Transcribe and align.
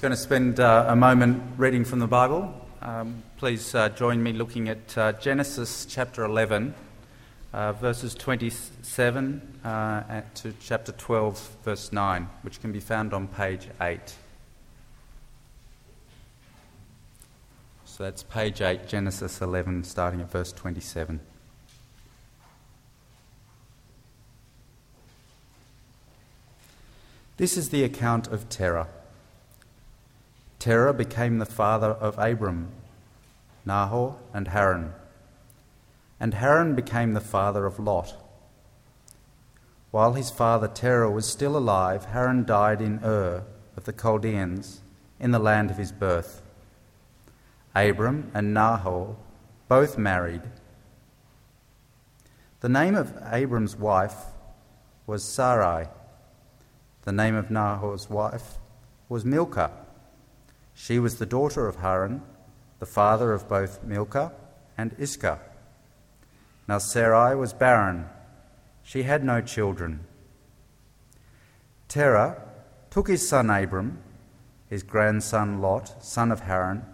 just 0.00 0.02
going 0.02 0.16
to 0.16 0.16
spend 0.16 0.60
uh, 0.60 0.86
a 0.88 0.96
moment 0.96 1.42
reading 1.58 1.84
from 1.84 1.98
the 1.98 2.06
Bible. 2.06 2.54
Um, 2.80 3.22
please 3.36 3.74
uh, 3.74 3.90
join 3.90 4.22
me 4.22 4.32
looking 4.32 4.70
at 4.70 4.96
uh, 4.96 5.12
Genesis 5.12 5.84
chapter 5.84 6.24
11, 6.24 6.74
uh, 7.52 7.74
verses 7.74 8.14
27 8.14 9.42
uh, 9.62 10.22
to 10.36 10.54
chapter 10.58 10.92
12, 10.92 11.56
verse 11.64 11.92
9, 11.92 12.30
which 12.40 12.62
can 12.62 12.72
be 12.72 12.80
found 12.80 13.12
on 13.12 13.28
page 13.28 13.68
8. 13.78 14.00
So 17.84 18.04
that's 18.04 18.22
page 18.22 18.62
8, 18.62 18.88
Genesis 18.88 19.42
11, 19.42 19.84
starting 19.84 20.22
at 20.22 20.30
verse 20.30 20.50
27. 20.52 21.20
This 27.36 27.58
is 27.58 27.68
the 27.68 27.84
account 27.84 28.28
of 28.28 28.48
Terah. 28.48 28.88
Terah 30.60 30.92
became 30.92 31.38
the 31.38 31.46
father 31.46 31.88
of 31.88 32.18
Abram, 32.18 32.68
Nahor, 33.64 34.16
and 34.34 34.48
Haran. 34.48 34.92
And 36.20 36.34
Haran 36.34 36.74
became 36.74 37.14
the 37.14 37.20
father 37.20 37.64
of 37.64 37.78
Lot. 37.78 38.14
While 39.90 40.12
his 40.12 40.30
father 40.30 40.68
Terah 40.68 41.10
was 41.10 41.24
still 41.24 41.56
alive, 41.56 42.04
Haran 42.04 42.44
died 42.44 42.82
in 42.82 43.00
Ur 43.02 43.42
of 43.74 43.84
the 43.84 43.92
Chaldeans, 43.94 44.82
in 45.18 45.30
the 45.30 45.38
land 45.38 45.70
of 45.70 45.78
his 45.78 45.92
birth. 45.92 46.42
Abram 47.74 48.30
and 48.34 48.52
Nahor 48.52 49.16
both 49.66 49.96
married. 49.96 50.42
The 52.60 52.68
name 52.68 52.94
of 52.94 53.16
Abram's 53.32 53.76
wife 53.76 54.26
was 55.06 55.24
Sarai. 55.24 55.88
The 57.04 57.12
name 57.12 57.34
of 57.34 57.50
Nahor's 57.50 58.10
wife 58.10 58.58
was 59.08 59.24
Milcah. 59.24 59.70
She 60.82 60.98
was 60.98 61.18
the 61.18 61.26
daughter 61.26 61.68
of 61.68 61.76
Haran, 61.76 62.22
the 62.78 62.86
father 62.86 63.34
of 63.34 63.46
both 63.46 63.84
Milcah 63.84 64.32
and 64.78 64.94
Iscah. 64.98 65.38
Now 66.66 66.78
Sarai 66.78 67.36
was 67.36 67.52
barren, 67.52 68.06
she 68.82 69.02
had 69.02 69.22
no 69.22 69.42
children. 69.42 70.06
Terah 71.86 72.40
took 72.88 73.08
his 73.08 73.28
son 73.28 73.50
Abram, 73.50 73.98
his 74.70 74.82
grandson 74.82 75.60
Lot, 75.60 76.02
son 76.02 76.32
of 76.32 76.40
Haran, 76.40 76.86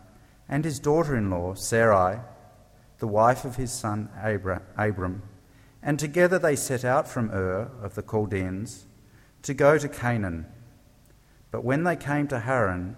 and 0.49 0.65
his 0.65 0.81
daughter 0.81 1.17
in 1.17 1.31
law 1.31 1.55
Sarai, 1.55 2.19
the 2.99 3.07
wife 3.07 3.45
of 3.45 3.55
his 3.55 3.71
son 3.71 4.09
Abram, 4.77 5.23
and 5.81 5.97
together 5.97 6.41
they 6.41 6.57
set 6.57 6.85
out 6.85 7.07
from 7.07 7.31
Ur 7.31 7.71
of 7.81 7.95
the 7.95 8.03
Chaldeans 8.03 8.87
to 9.43 9.55
go 9.55 9.79
to 9.79 9.89
Canaan. 9.89 10.47
But 11.53 11.65
when 11.65 11.85
they 11.85 11.95
came 11.95 12.27
to 12.29 12.41
Haran, 12.41 12.97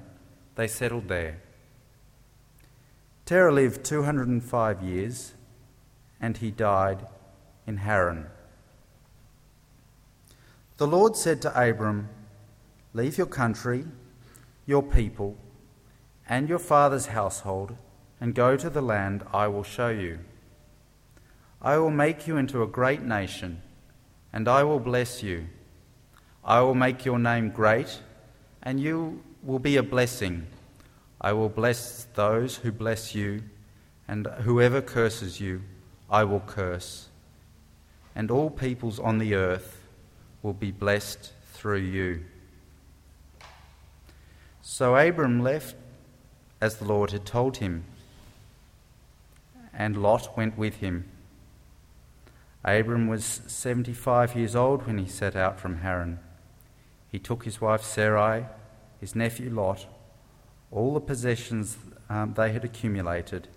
they 0.59 0.67
settled 0.67 1.07
there. 1.07 1.41
Terah 3.25 3.53
lived 3.53 3.85
205 3.85 4.83
years, 4.83 5.35
and 6.21 6.37
he 6.37 6.51
died 6.51 7.07
in 7.65 7.77
Haran. 7.77 8.27
The 10.79 10.89
Lord 10.89 11.15
said 11.15 11.41
to 11.43 11.69
Abram, 11.69 12.09
Leave 12.93 13.17
your 13.17 13.29
country, 13.29 13.85
your 14.67 14.83
people, 14.83 15.37
and 16.29 16.49
your 16.49 16.59
father's 16.59 17.07
household, 17.07 17.77
and 18.21 18.35
go 18.35 18.57
to 18.57 18.69
the 18.69 18.83
land 18.83 19.23
I 19.33 19.47
will 19.47 19.63
show 19.63 19.91
you. 19.91 20.19
I 21.63 21.77
will 21.79 21.93
make 21.93 22.27
you 22.27 22.37
into 22.37 22.65
a 22.65 22.67
great 22.67 23.03
nation, 23.03 23.63
and 24.33 24.49
I 24.49 24.65
will 24.65 24.81
bless 24.81 25.23
you. 25.23 25.47
I 26.45 26.63
will 26.63 26.75
make 26.75 27.05
your 27.05 27.21
name 27.21 27.51
great, 27.51 28.01
and 28.61 28.81
you 28.81 29.23
will 29.49 29.59
be 29.59 29.79
a 29.79 29.83
blessing. 29.83 30.47
I 31.23 31.33
will 31.33 31.49
bless 31.49 32.05
those 32.13 32.57
who 32.57 32.71
bless 32.71 33.15
you, 33.15 33.45
and 34.07 34.27
whoever 34.43 34.83
curses 34.83 35.41
you, 35.41 35.63
I 36.11 36.25
will 36.25 36.41
curse. 36.41 37.09
And 38.15 38.31
all 38.31 38.51
peoples 38.51 38.99
on 39.01 39.17
the 39.17 39.35
earth 39.35 39.81
will 40.43 40.53
be 40.53 40.71
blessed 40.71 41.33
through 41.55 41.79
you. 41.79 42.27
So 44.61 44.95
Abram 44.97 45.43
left 45.43 45.77
as 46.61 46.77
the 46.77 46.85
Lord 46.85 47.13
had 47.13 47.25
told 47.25 47.57
him, 47.57 47.85
and 49.73 50.03
Lot 50.03 50.37
went 50.37 50.59
with 50.59 50.77
him. 50.77 51.07
Abram 52.63 53.07
was 53.07 53.25
75 53.47 54.37
years 54.37 54.55
old 54.55 54.87
when 54.87 54.99
he 54.99 55.07
set 55.07 55.35
out 55.35 55.59
from 55.59 55.79
Haran. 55.79 56.19
He 57.11 57.19
took 57.19 57.45
his 57.45 57.63
wife 57.63 57.83
Sarai 57.83 58.45
his 59.01 59.15
nephew 59.15 59.51
Lot, 59.51 59.87
all 60.71 60.95
the 60.95 61.01
possessions 61.01 61.77
um, 62.09 62.35
they 62.35 62.53
had 62.53 62.65
accumulated, 62.65 63.49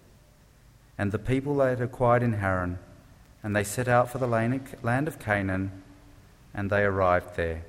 and 0.97 1.11
the 1.11 1.19
people 1.19 1.55
they 1.55 1.69
had 1.69 1.81
acquired 1.81 2.23
in 2.23 2.33
Haran, 2.33 2.79
and 3.43 3.55
they 3.55 3.63
set 3.63 3.87
out 3.87 4.09
for 4.09 4.17
the 4.17 4.27
land 4.27 5.07
of 5.07 5.19
Canaan, 5.19 5.83
and 6.53 6.69
they 6.69 6.83
arrived 6.83 7.35
there. 7.35 7.63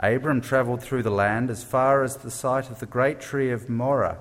Abram 0.00 0.40
travelled 0.40 0.82
through 0.82 1.02
the 1.02 1.10
land 1.10 1.50
as 1.50 1.62
far 1.62 2.02
as 2.02 2.16
the 2.16 2.30
site 2.30 2.70
of 2.70 2.80
the 2.80 2.86
great 2.86 3.20
tree 3.20 3.50
of 3.50 3.68
Moreh 3.68 4.18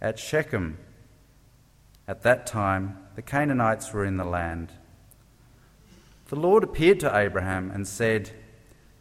at 0.00 0.18
Shechem. 0.18 0.78
At 2.06 2.22
that 2.22 2.46
time, 2.46 2.98
the 3.16 3.22
Canaanites 3.22 3.92
were 3.92 4.04
in 4.04 4.16
the 4.16 4.24
land. 4.24 4.72
The 6.28 6.36
Lord 6.36 6.62
appeared 6.62 7.00
to 7.00 7.16
Abraham 7.16 7.70
and 7.70 7.86
said, 7.86 8.30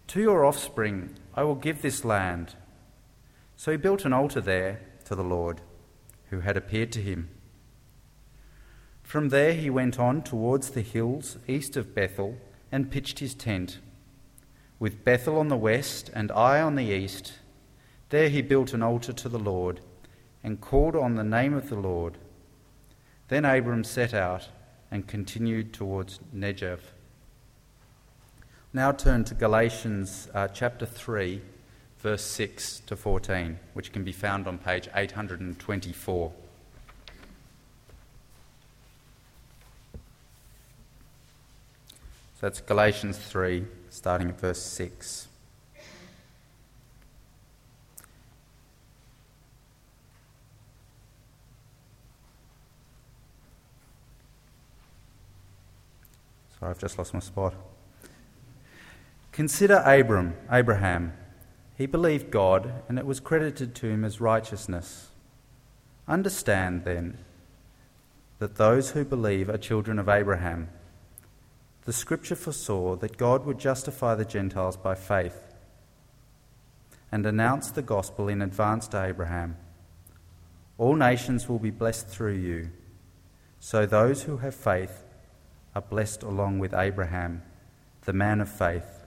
To 0.08 0.20
your 0.20 0.44
offspring 0.44 1.16
I 1.40 1.44
will 1.44 1.56
give 1.56 1.82
this 1.82 2.04
land. 2.04 2.56
So 3.56 3.72
he 3.72 3.78
built 3.78 4.04
an 4.04 4.12
altar 4.12 4.42
there 4.42 4.82
to 5.06 5.16
the 5.16 5.24
Lord, 5.24 5.62
who 6.32 6.42
had 6.42 6.58
appeared 6.58 6.92
to 6.92 7.02
him. 7.02 7.30
From 9.04 9.30
there 9.30 9.54
he 9.54 9.70
went 9.70 9.98
on 9.98 10.22
towards 10.22 10.72
the 10.72 10.82
hills 10.82 11.38
east 11.48 11.78
of 11.78 11.96
Bethel 11.96 12.36
and 12.74 12.92
pitched 12.92 13.20
his 13.20 13.34
tent. 13.34 13.80
With 14.80 15.06
Bethel 15.06 15.40
on 15.40 15.48
the 15.48 15.56
west 15.56 16.12
and 16.14 16.30
Ai 16.30 16.60
on 16.60 16.76
the 16.76 16.94
east, 16.94 17.36
there 18.10 18.28
he 18.28 18.42
built 18.42 18.74
an 18.74 18.84
altar 18.84 19.14
to 19.14 19.30
the 19.30 19.40
Lord 19.40 19.80
and 20.44 20.60
called 20.60 20.98
on 20.98 21.16
the 21.16 21.24
name 21.24 21.54
of 21.54 21.70
the 21.70 21.80
Lord. 21.80 22.18
Then 23.30 23.46
Abram 23.46 23.86
set 23.86 24.14
out 24.14 24.50
and 24.92 25.08
continued 25.08 25.72
towards 25.72 26.20
Negev. 26.36 26.80
Now 28.72 28.92
turn 28.92 29.24
to 29.24 29.34
Galatians 29.34 30.28
uh, 30.32 30.48
chapter 30.48 30.86
3, 30.86 31.42
verse 31.98 32.22
6 32.22 32.82
to 32.82 32.96
14, 32.96 33.58
which 33.74 33.92
can 33.92 34.04
be 34.04 34.12
found 34.12 34.48
on 34.48 34.60
page 34.60 34.88
824. 34.94 36.32
So 42.36 42.46
that's 42.46 42.62
Galatians 42.62 43.18
3, 43.18 43.66
starting 43.90 44.30
at 44.30 44.40
verse 44.40 44.62
6. 44.62 45.28
Sorry, 56.60 56.70
I've 56.70 56.78
just 56.78 57.00
lost 57.00 57.16
my 57.16 57.20
spot. 57.20 57.56
Consider 59.32 59.84
Abram, 59.86 60.36
Abraham. 60.52 61.14
He 61.76 61.86
believed 61.86 62.32
God, 62.32 62.84
and 62.90 63.00
it 63.00 63.06
was 63.06 63.20
credited 63.20 63.76
to 63.76 63.88
him 63.88 64.04
as 64.04 64.20
righteousness. 64.20 65.10
Understand, 66.08 66.84
then, 66.84 67.20
that 68.40 68.56
those 68.56 68.92
who 68.92 69.06
believe 69.06 69.50
are 69.50 69.58
children 69.58 70.00
of 70.00 70.10
Abraham. 70.10 70.70
The 71.86 71.94
scripture 71.94 72.36
foresaw 72.36 72.96
that 72.98 73.18
God 73.18 73.46
would 73.46 73.60
justify 73.60 74.16
the 74.16 74.26
Gentiles 74.26 74.78
by 74.78 74.96
faith 74.96 75.50
and 77.12 77.26
announce 77.26 77.72
the 77.72 77.82
gospel 77.82 78.28
in 78.28 78.42
advance 78.42 78.88
to 78.90 79.04
Abraham. 79.04 79.58
All 80.78 80.96
nations 80.96 81.50
will 81.50 81.60
be 81.60 81.72
blessed 81.72 82.08
through 82.08 82.36
you. 82.36 82.70
So 83.60 83.86
those 83.86 84.24
who 84.24 84.38
have 84.38 84.56
faith 84.56 85.04
are 85.76 85.82
blessed 85.82 86.24
along 86.24 86.60
with 86.60 86.74
Abraham, 86.74 87.44
the 88.06 88.14
man 88.14 88.42
of 88.42 88.50
faith. 88.50 88.99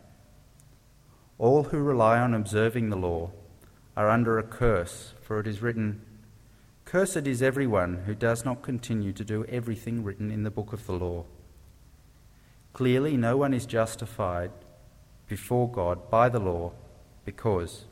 All 1.43 1.65
who 1.65 1.79
rely 1.79 2.21
on 2.21 2.35
observing 2.35 2.91
the 2.91 2.97
law 2.97 3.33
are 3.97 4.09
under 4.09 4.39
a 4.39 4.44
curse, 4.44 5.12
for 5.23 5.41
it 5.41 5.49
is 5.49 5.61
written, 5.61 6.00
Cursed 6.85 7.27
is 7.27 7.43
everyone 7.43 8.05
who 8.06 8.15
does 8.15 8.44
not 8.44 8.62
continue 8.62 9.12
to 9.12 9.25
do 9.25 9.44
everything 9.47 10.05
written 10.05 10.31
in 10.31 10.44
the 10.44 10.53
book 10.53 10.73
of 10.73 10.87
the 10.87 10.93
law. 10.93 11.25
Clearly, 12.73 13.17
no 13.17 13.37
one 13.37 13.53
is 13.53 13.67
justified 13.67 14.53
before 15.27 15.69
God 15.69 16.09
by 16.09 16.29
the 16.29 16.39
law 16.39 16.75
because 17.25 17.87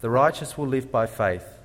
the 0.00 0.08
righteous 0.08 0.56
will 0.56 0.68
live 0.68 0.90
by 0.90 1.04
faith. 1.04 1.58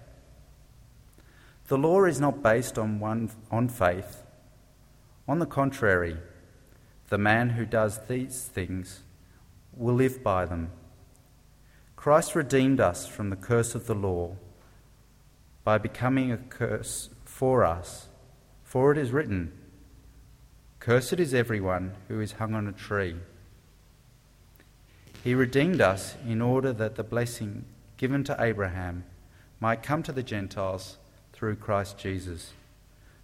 The 1.70 1.78
law 1.78 2.04
is 2.04 2.20
not 2.20 2.44
based 2.44 2.78
on, 2.78 3.00
one, 3.00 3.32
on 3.50 3.70
faith. 3.70 4.22
On 5.30 5.40
the 5.40 5.46
contrary, 5.46 6.18
the 7.08 7.18
man 7.18 7.52
who 7.52 7.66
does 7.66 8.02
these 8.10 8.44
things 8.44 9.04
will 9.76 9.96
live 9.96 10.24
by 10.24 10.46
them. 10.46 10.72
Christ 11.96 12.36
redeemed 12.36 12.80
us 12.80 13.08
from 13.08 13.30
the 13.30 13.36
curse 13.36 13.76
of 13.76 13.88
the 13.88 13.96
law 13.96 14.36
by 15.64 15.78
becoming 15.78 16.32
a 16.32 16.38
curse 16.38 17.10
for 17.24 17.64
us. 17.64 18.10
For 18.64 18.92
it 18.92 18.98
is 18.98 19.12
written, 19.12 19.52
Cursed 20.80 21.14
is 21.14 21.34
everyone 21.34 21.94
who 22.08 22.20
is 22.20 22.34
hung 22.34 22.54
on 22.54 22.68
a 22.68 22.74
tree. 22.74 23.16
He 25.24 25.34
redeemed 25.34 25.80
us 25.80 26.18
in 26.28 26.42
order 26.42 26.74
that 26.74 26.96
the 26.96 27.04
blessing 27.04 27.64
given 27.96 28.26
to 28.26 28.36
Abraham 28.38 29.06
might 29.62 29.82
come 29.82 30.04
to 30.04 30.12
the 30.12 30.24
Gentiles 30.24 30.98
through 31.32 31.56
Christ 31.56 31.98
Jesus, 31.98 32.52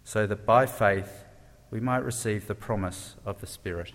so 0.04 0.26
that 0.26 0.46
by 0.46 0.64
faith 0.64 1.24
we 1.70 1.80
might 1.80 2.02
receive 2.02 2.46
the 2.46 2.54
promise 2.54 3.16
of 3.26 3.42
the 3.42 3.46
Spirit. 3.46 3.92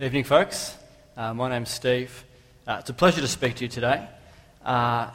Evening, 0.00 0.24
folks. 0.24 0.76
Uh, 1.16 1.32
my 1.34 1.48
name's 1.48 1.70
Steve. 1.70 2.24
Uh, 2.66 2.78
it's 2.80 2.90
a 2.90 2.92
pleasure 2.92 3.20
to 3.20 3.28
speak 3.28 3.54
to 3.54 3.64
you 3.66 3.68
today. 3.68 4.04
Uh, 4.64 5.12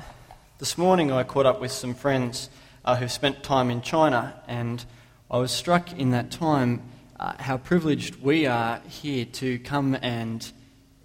this 0.58 0.78
morning, 0.78 1.12
I 1.12 1.24
caught 1.24 1.46
up 1.46 1.60
with 1.60 1.74
some 1.74 1.94
friends 1.94 2.50
uh, 2.86 2.96
who've 2.96 3.12
spent 3.12 3.44
time 3.44 3.72
in 3.72 3.81
China, 3.81 4.42
and 4.48 4.86
I 5.30 5.40
was 5.40 5.52
struck 5.52 5.92
in 5.92 6.12
that 6.12 6.31
time 6.31 6.81
uh, 7.20 7.34
how 7.40 7.58
privileged 7.58 8.22
we 8.22 8.46
are 8.46 8.80
here 8.88 9.26
to 9.26 9.60
come 9.60 9.98
and 10.02 10.50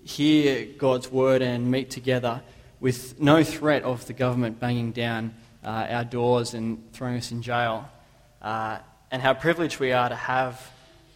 hear 0.04 0.66
God's 0.78 1.10
word 1.10 1.42
and 1.42 1.68
meet 1.68 1.90
together 1.90 2.42
with 2.78 3.20
no 3.20 3.42
threat 3.42 3.82
of 3.82 4.06
the 4.06 4.12
government 4.12 4.60
banging 4.60 4.92
down 4.92 5.34
uh, 5.64 5.88
our 5.90 6.04
doors 6.04 6.54
and 6.54 6.92
throwing 6.92 7.16
us 7.16 7.32
in 7.32 7.42
jail, 7.42 7.88
and 8.40 9.20
how 9.20 9.34
privileged 9.34 9.80
we 9.80 9.90
are 9.90 10.08
to 10.08 10.14
have 10.14 10.70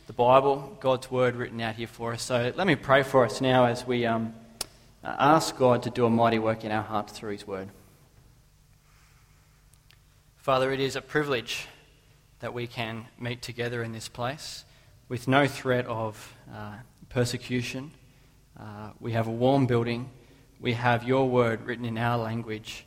the 0.09 0.15
Bible, 0.15 0.75
God's 0.81 1.11
Word 1.11 1.37
written 1.37 1.61
out 1.61 1.75
here 1.75 1.87
for 1.87 2.15
us. 2.15 2.23
So 2.23 2.51
let 2.57 2.67
me 2.67 2.77
pray 2.77 3.03
for 3.03 3.27
us 3.27 3.43
now 3.43 3.67
as 3.67 3.87
we 3.87 4.07
um, 4.07 4.35
ask 5.05 5.55
God 5.59 5.83
to 5.83 5.91
do 5.91 6.07
a 6.07 6.11
mighty 6.11 6.39
work 6.39 6.65
in 6.65 6.73
our 6.73 6.83
hearts 6.83 7.13
through 7.13 7.33
His 7.33 7.47
Word. 7.47 7.69
Father, 10.39 10.73
it 10.73 10.81
is 10.81 10.97
a 10.97 11.03
privilege 11.03 11.67
that 12.41 12.55
we 12.55 12.67
can 12.67 13.05
meet 13.21 13.43
together 13.43 13.83
in 13.83 13.93
this 13.93 14.09
place 14.09 14.65
with 15.11 15.29
no 15.29 15.47
threat 15.47 15.85
of 15.85 16.35
uh, 16.55 16.77
persecution. 17.11 17.91
Uh, 18.59 18.93
we 19.01 19.13
have 19.13 19.27
a 19.27 19.31
warm 19.31 19.67
building. 19.67 20.09
We 20.59 20.73
have 20.73 21.05
your 21.05 21.29
word 21.29 21.67
written 21.67 21.85
in 21.85 21.99
our 21.99 22.17
language. 22.17 22.87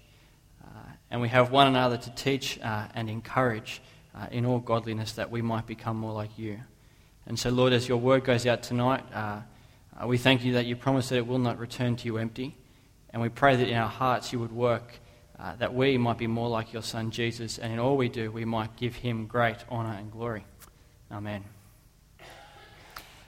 Uh, 0.64 0.90
and 1.12 1.22
we 1.22 1.30
have 1.30 1.52
one 1.52 1.68
another 1.68 1.98
to 1.98 2.16
teach 2.16 2.60
uh, 2.64 2.88
and 2.96 3.12
encourage 3.12 3.80
uh, 4.16 4.26
in 4.32 4.44
all 4.44 4.58
godliness 4.58 5.12
that 5.14 5.30
we 5.30 5.44
might 5.44 5.68
become 5.68 5.98
more 5.98 6.14
like 6.14 6.40
you. 6.40 6.62
And 7.32 7.40
so, 7.40 7.50
Lord, 7.50 7.72
as 7.72 7.88
your 7.88 7.98
word 7.98 8.26
goes 8.26 8.46
out 8.46 8.62
tonight, 8.62 9.06
uh, 9.14 9.40
uh, 9.98 10.06
we 10.06 10.18
thank 10.18 10.44
you 10.44 10.56
that 10.56 10.66
you 10.66 10.76
promise 10.76 11.08
that 11.08 11.16
it 11.16 11.26
will 11.26 11.40
not 11.40 11.60
return 11.60 11.96
to 11.96 12.06
you 12.06 12.18
empty. 12.18 12.58
And 13.12 13.22
we 13.22 13.30
pray 13.30 13.56
that 13.56 13.70
in 13.70 13.78
our 13.78 13.88
hearts 13.88 14.34
you 14.34 14.40
would 14.42 14.52
work, 14.52 15.00
uh, 15.40 15.56
that 15.56 15.74
we 15.74 15.98
might 15.98 16.18
be 16.18 16.28
more 16.28 16.50
like 16.50 16.74
your 16.74 16.82
Son 16.82 17.10
Jesus, 17.10 17.58
and 17.58 17.72
in 17.72 17.80
all 17.80 17.96
we 17.96 18.10
do, 18.10 18.30
we 18.34 18.44
might 18.44 18.76
give 18.76 18.96
him 18.96 19.28
great 19.28 19.56
honour 19.72 19.94
and 19.98 20.12
glory. 20.12 20.44
Amen. 21.10 21.46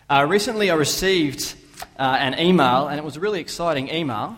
Uh, 0.09 0.25
recently, 0.27 0.69
I 0.69 0.75
received 0.75 1.55
uh, 1.97 2.17
an 2.19 2.37
email, 2.37 2.89
and 2.89 2.99
it 2.99 3.05
was 3.05 3.15
a 3.15 3.21
really 3.21 3.39
exciting 3.39 3.87
email. 3.87 4.37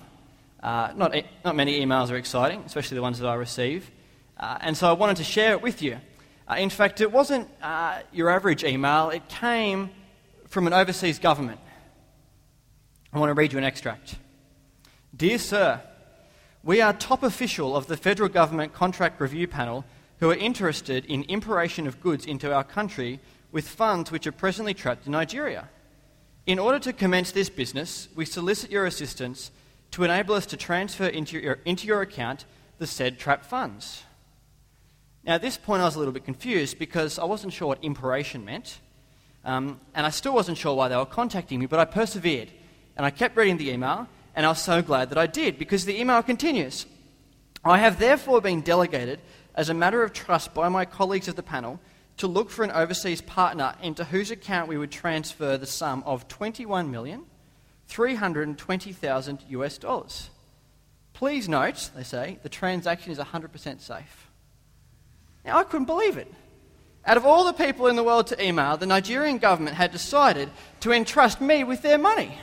Uh, 0.61 0.93
not, 0.95 1.15
not 1.43 1.55
many 1.55 1.83
emails 1.83 2.11
are 2.11 2.17
exciting, 2.17 2.61
especially 2.67 2.97
the 2.97 3.01
ones 3.01 3.17
that 3.17 3.27
I 3.27 3.33
receive. 3.33 3.89
and 4.37 4.77
so 4.77 4.87
I 4.87 4.93
wanted 4.93 5.17
to 5.17 5.23
share 5.23 5.53
it 5.53 5.63
with 5.63 5.81
you. 5.81 5.97
Uh, 6.47 6.55
in 6.55 6.69
fact, 6.69 7.01
it 7.01 7.11
wasn't 7.11 7.47
uh, 7.61 7.99
your 8.13 8.29
average 8.29 8.63
email, 8.63 9.09
it 9.09 9.27
came 9.27 9.89
from 10.47 10.67
an 10.67 10.73
overseas 10.73 11.17
government. 11.17 11.59
I 13.11 13.19
want 13.19 13.29
to 13.29 13.33
read 13.33 13.51
you 13.51 13.57
an 13.57 13.63
extract. 13.63 14.15
Dear 15.15 15.37
Sir, 15.37 15.81
we 16.63 16.81
are 16.81 16.93
top 16.93 17.23
official 17.23 17.75
of 17.75 17.87
the 17.87 17.97
federal 17.97 18.29
government 18.29 18.73
contract 18.73 19.19
review 19.21 19.47
panel 19.47 19.85
who 20.19 20.29
are 20.29 20.35
interested 20.35 21.05
in 21.05 21.23
importation 21.23 21.87
of 21.87 22.01
goods 22.01 22.25
into 22.25 22.53
our 22.53 22.63
country 22.63 23.19
with 23.51 23.67
funds 23.67 24.11
which 24.11 24.27
are 24.27 24.31
presently 24.31 24.73
trapped 24.73 25.05
in 25.05 25.11
Nigeria. 25.11 25.69
In 26.45 26.59
order 26.59 26.79
to 26.79 26.93
commence 26.93 27.31
this 27.31 27.49
business, 27.49 28.07
we 28.15 28.25
solicit 28.25 28.71
your 28.71 28.85
assistance 28.85 29.51
to 29.91 30.03
enable 30.03 30.35
us 30.35 30.45
to 30.47 30.57
transfer 30.57 31.05
into 31.05 31.39
your, 31.39 31.59
into 31.65 31.87
your 31.87 32.01
account 32.01 32.45
the 32.77 32.87
said 32.87 33.17
trapped 33.17 33.45
funds. 33.45 34.03
Now, 35.25 35.33
at 35.33 35.41
this 35.41 35.57
point, 35.57 35.81
I 35.81 35.85
was 35.85 35.95
a 35.95 35.99
little 35.99 36.13
bit 36.13 36.23
confused 36.23 36.77
because 36.77 37.17
I 37.17 37.25
wasn't 37.25 37.51
sure 37.51 37.67
what 37.67 37.83
imperation 37.83 38.45
meant, 38.45 38.79
um, 39.43 39.79
and 39.95 40.05
I 40.05 40.09
still 40.09 40.33
wasn't 40.33 40.57
sure 40.57 40.75
why 40.75 40.87
they 40.87 40.95
were 40.95 41.05
contacting 41.05 41.59
me, 41.59 41.65
but 41.65 41.79
I 41.79 41.85
persevered 41.85 42.51
and 42.95 43.05
I 43.05 43.09
kept 43.09 43.35
reading 43.35 43.57
the 43.57 43.71
email, 43.71 44.07
and 44.35 44.45
I 44.45 44.49
was 44.49 44.61
so 44.61 44.81
glad 44.81 45.09
that 45.09 45.17
I 45.17 45.27
did 45.27 45.57
because 45.57 45.85
the 45.85 45.99
email 45.99 46.21
continues. 46.21 46.85
I 47.63 47.79
have 47.79 47.99
therefore 47.99 48.39
been 48.39 48.61
delegated 48.61 49.19
as 49.55 49.69
a 49.69 49.73
matter 49.73 50.03
of 50.03 50.13
trust 50.13 50.53
by 50.53 50.69
my 50.69 50.85
colleagues 50.85 51.27
of 51.27 51.35
the 51.35 51.43
panel 51.43 51.79
to 52.17 52.27
look 52.27 52.49
for 52.49 52.63
an 52.63 52.71
overseas 52.71 53.21
partner 53.21 53.75
into 53.81 54.05
whose 54.05 54.31
account 54.31 54.69
we 54.69 54.77
would 54.77 54.91
transfer 54.91 55.57
the 55.57 55.65
sum 55.65 56.03
of 56.05 56.27
21 56.27 56.91
million 56.91 57.25
320,000 57.87 59.43
US 59.49 59.77
dollars. 59.77 60.29
Please 61.13 61.49
note, 61.49 61.89
they 61.95 62.03
say, 62.03 62.39
the 62.43 62.49
transaction 62.49 63.11
is 63.11 63.19
100% 63.19 63.81
safe. 63.81 64.24
Now, 65.45 65.59
I 65.59 65.63
couldn't 65.63 65.85
believe 65.85 66.17
it. 66.17 66.31
Out 67.05 67.17
of 67.17 67.25
all 67.25 67.45
the 67.45 67.53
people 67.53 67.85
in 67.85 67.95
the 67.95 68.03
world 68.03 68.27
to 68.27 68.43
email, 68.43 68.77
the 68.77 68.87
Nigerian 68.87 69.37
government 69.37 69.75
had 69.75 69.91
decided 69.91 70.49
to 70.79 70.91
entrust 70.91 71.39
me 71.39 71.63
with 71.63 71.83
their 71.83 71.99
money. 71.99 72.35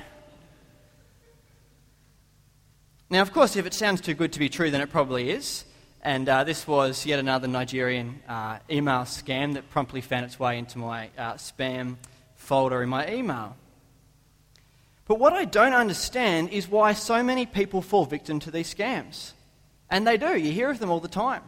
Now, 3.11 3.23
of 3.23 3.33
course, 3.33 3.57
if 3.57 3.67
it 3.67 3.75
sounds 3.75 4.01
too 4.01 4.15
good 4.15 4.33
to 4.35 4.39
be 4.39 4.49
true, 4.49 4.71
then 4.71 4.81
it 4.81 4.91
probably 4.91 5.31
is. 5.31 5.65
And 6.01 6.29
uh, 6.29 6.45
this 6.45 6.67
was 6.67 7.05
yet 7.05 7.19
another 7.19 7.49
Nigerian 7.49 8.23
uh, 8.29 8.59
email 8.71 9.03
scam 9.03 9.55
that 9.55 9.69
promptly 9.71 10.01
found 10.01 10.25
its 10.25 10.39
way 10.39 10.59
into 10.59 10.79
my 10.79 11.11
uh, 11.19 11.35
spam 11.35 11.97
folder 12.37 12.83
in 12.83 12.89
my 12.89 13.13
email. 13.13 13.57
But 15.09 15.19
what 15.19 15.33
I 15.33 15.45
don't 15.45 15.75
understand 15.75 16.51
is 16.51 16.69
why 16.69 16.93
so 16.93 17.23
many 17.23 17.47
people 17.47 17.83
fall 17.83 18.05
victim 18.05 18.39
to 18.41 18.51
these 18.53 18.73
scams. 18.73 19.33
And 19.91 20.07
they 20.07 20.17
do, 20.17 20.39
you 20.39 20.53
hear 20.53 20.71
of 20.71 20.79
them 20.79 20.91
all 20.91 21.01
the 21.01 21.09
time 21.09 21.43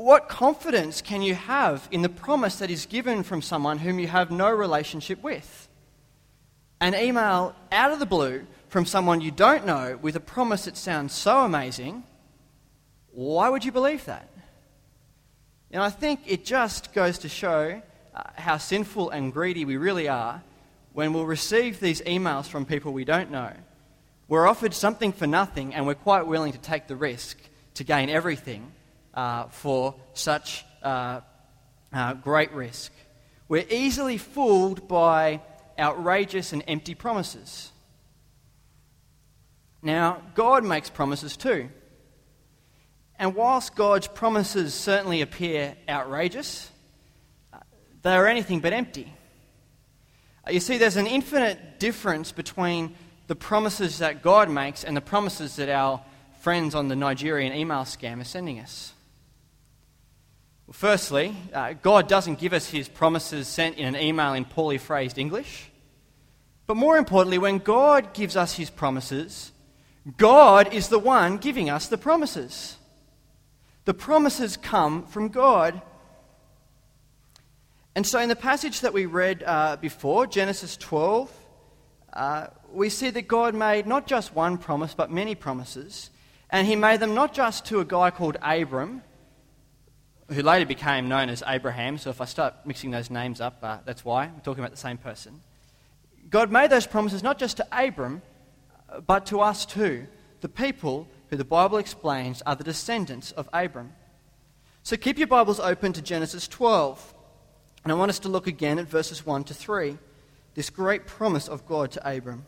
what 0.00 0.30
confidence 0.30 1.02
can 1.02 1.20
you 1.20 1.34
have 1.34 1.86
in 1.90 2.00
the 2.00 2.08
promise 2.08 2.56
that 2.56 2.70
is 2.70 2.86
given 2.86 3.22
from 3.22 3.42
someone 3.42 3.76
whom 3.76 3.98
you 3.98 4.06
have 4.08 4.30
no 4.30 4.50
relationship 4.50 5.22
with? 5.22 5.68
An 6.80 6.94
email 6.94 7.54
out 7.70 7.92
of 7.92 7.98
the 7.98 8.06
blue 8.06 8.46
from 8.68 8.86
someone 8.86 9.20
you 9.20 9.30
don't 9.30 9.66
know 9.66 9.98
with 10.00 10.16
a 10.16 10.20
promise 10.20 10.64
that 10.64 10.78
sounds 10.78 11.12
so 11.12 11.44
amazing, 11.44 12.02
why 13.12 13.50
would 13.50 13.62
you 13.62 13.72
believe 13.72 14.06
that? 14.06 14.30
And 15.70 15.82
I 15.82 15.90
think 15.90 16.20
it 16.26 16.46
just 16.46 16.94
goes 16.94 17.18
to 17.18 17.28
show 17.28 17.82
uh, 18.14 18.22
how 18.36 18.56
sinful 18.56 19.10
and 19.10 19.30
greedy 19.30 19.66
we 19.66 19.76
really 19.76 20.08
are 20.08 20.42
when 20.94 21.12
we'll 21.12 21.26
receive 21.26 21.78
these 21.78 22.00
emails 22.02 22.46
from 22.46 22.64
people 22.64 22.94
we 22.94 23.04
don't 23.04 23.30
know. 23.30 23.52
We're 24.28 24.48
offered 24.48 24.72
something 24.72 25.12
for 25.12 25.26
nothing 25.26 25.74
and 25.74 25.86
we're 25.86 25.94
quite 25.94 26.26
willing 26.26 26.52
to 26.52 26.58
take 26.58 26.86
the 26.86 26.96
risk 26.96 27.36
to 27.74 27.84
gain 27.84 28.08
everything 28.08 28.72
uh, 29.20 29.48
for 29.48 29.94
such 30.14 30.64
uh, 30.82 31.20
uh, 31.92 32.14
great 32.14 32.50
risk. 32.52 32.90
We're 33.48 33.66
easily 33.68 34.16
fooled 34.16 34.88
by 34.88 35.42
outrageous 35.78 36.54
and 36.54 36.64
empty 36.66 36.94
promises. 36.94 37.70
Now, 39.82 40.22
God 40.34 40.64
makes 40.64 40.88
promises 40.88 41.36
too. 41.36 41.68
And 43.18 43.34
whilst 43.34 43.74
God's 43.74 44.06
promises 44.06 44.72
certainly 44.72 45.20
appear 45.20 45.76
outrageous, 45.86 46.70
uh, 47.52 47.58
they 48.00 48.14
are 48.14 48.26
anything 48.26 48.60
but 48.60 48.72
empty. 48.72 49.12
Uh, 50.46 50.52
you 50.52 50.60
see, 50.60 50.78
there's 50.78 50.96
an 50.96 51.06
infinite 51.06 51.78
difference 51.78 52.32
between 52.32 52.94
the 53.26 53.36
promises 53.36 53.98
that 53.98 54.22
God 54.22 54.48
makes 54.48 54.82
and 54.82 54.96
the 54.96 55.02
promises 55.02 55.56
that 55.56 55.68
our 55.68 56.00
friends 56.40 56.74
on 56.74 56.88
the 56.88 56.96
Nigerian 56.96 57.52
email 57.52 57.82
scam 57.82 58.18
are 58.22 58.24
sending 58.24 58.58
us. 58.58 58.94
Firstly, 60.72 61.34
uh, 61.52 61.74
God 61.82 62.08
doesn't 62.08 62.38
give 62.38 62.52
us 62.52 62.70
his 62.70 62.88
promises 62.88 63.48
sent 63.48 63.76
in 63.76 63.94
an 63.94 64.00
email 64.00 64.34
in 64.34 64.44
poorly 64.44 64.78
phrased 64.78 65.18
English. 65.18 65.68
But 66.66 66.76
more 66.76 66.96
importantly, 66.96 67.38
when 67.38 67.58
God 67.58 68.14
gives 68.14 68.36
us 68.36 68.54
his 68.54 68.70
promises, 68.70 69.50
God 70.16 70.72
is 70.72 70.88
the 70.88 70.98
one 70.98 71.38
giving 71.38 71.68
us 71.68 71.88
the 71.88 71.98
promises. 71.98 72.76
The 73.84 73.94
promises 73.94 74.56
come 74.56 75.06
from 75.06 75.28
God. 75.28 75.82
And 77.96 78.06
so, 78.06 78.20
in 78.20 78.28
the 78.28 78.36
passage 78.36 78.82
that 78.82 78.92
we 78.92 79.06
read 79.06 79.42
uh, 79.44 79.76
before, 79.76 80.28
Genesis 80.28 80.76
12, 80.76 81.32
uh, 82.12 82.46
we 82.72 82.88
see 82.88 83.10
that 83.10 83.26
God 83.26 83.56
made 83.56 83.88
not 83.88 84.06
just 84.06 84.34
one 84.36 84.56
promise, 84.56 84.94
but 84.94 85.10
many 85.10 85.34
promises. 85.34 86.10
And 86.48 86.68
he 86.68 86.76
made 86.76 87.00
them 87.00 87.14
not 87.14 87.34
just 87.34 87.64
to 87.66 87.80
a 87.80 87.84
guy 87.84 88.10
called 88.10 88.36
Abram, 88.42 89.02
who 90.32 90.42
later 90.42 90.66
became 90.66 91.08
known 91.08 91.28
as 91.28 91.42
Abraham. 91.46 91.98
So 91.98 92.10
if 92.10 92.20
I 92.20 92.24
start 92.24 92.54
mixing 92.64 92.90
those 92.90 93.10
names 93.10 93.40
up, 93.40 93.58
uh, 93.62 93.78
that's 93.84 94.04
why. 94.04 94.26
We're 94.26 94.40
talking 94.40 94.62
about 94.62 94.70
the 94.70 94.76
same 94.76 94.98
person. 94.98 95.40
God 96.28 96.52
made 96.52 96.70
those 96.70 96.86
promises 96.86 97.22
not 97.22 97.38
just 97.38 97.56
to 97.56 97.66
Abram, 97.72 98.22
but 99.06 99.26
to 99.26 99.40
us 99.40 99.66
too, 99.66 100.06
the 100.40 100.48
people 100.48 101.08
who 101.28 101.36
the 101.36 101.44
Bible 101.44 101.78
explains 101.78 102.42
are 102.42 102.56
the 102.56 102.64
descendants 102.64 103.32
of 103.32 103.48
Abram. 103.52 103.92
So 104.82 104.96
keep 104.96 105.18
your 105.18 105.26
Bibles 105.26 105.60
open 105.60 105.92
to 105.92 106.02
Genesis 106.02 106.48
12. 106.48 107.14
And 107.84 107.92
I 107.92 107.96
want 107.96 108.10
us 108.10 108.18
to 108.20 108.28
look 108.28 108.46
again 108.46 108.78
at 108.78 108.88
verses 108.88 109.24
1 109.24 109.44
to 109.44 109.54
3, 109.54 109.98
this 110.54 110.70
great 110.70 111.06
promise 111.06 111.48
of 111.48 111.66
God 111.66 111.90
to 111.92 112.16
Abram. 112.16 112.46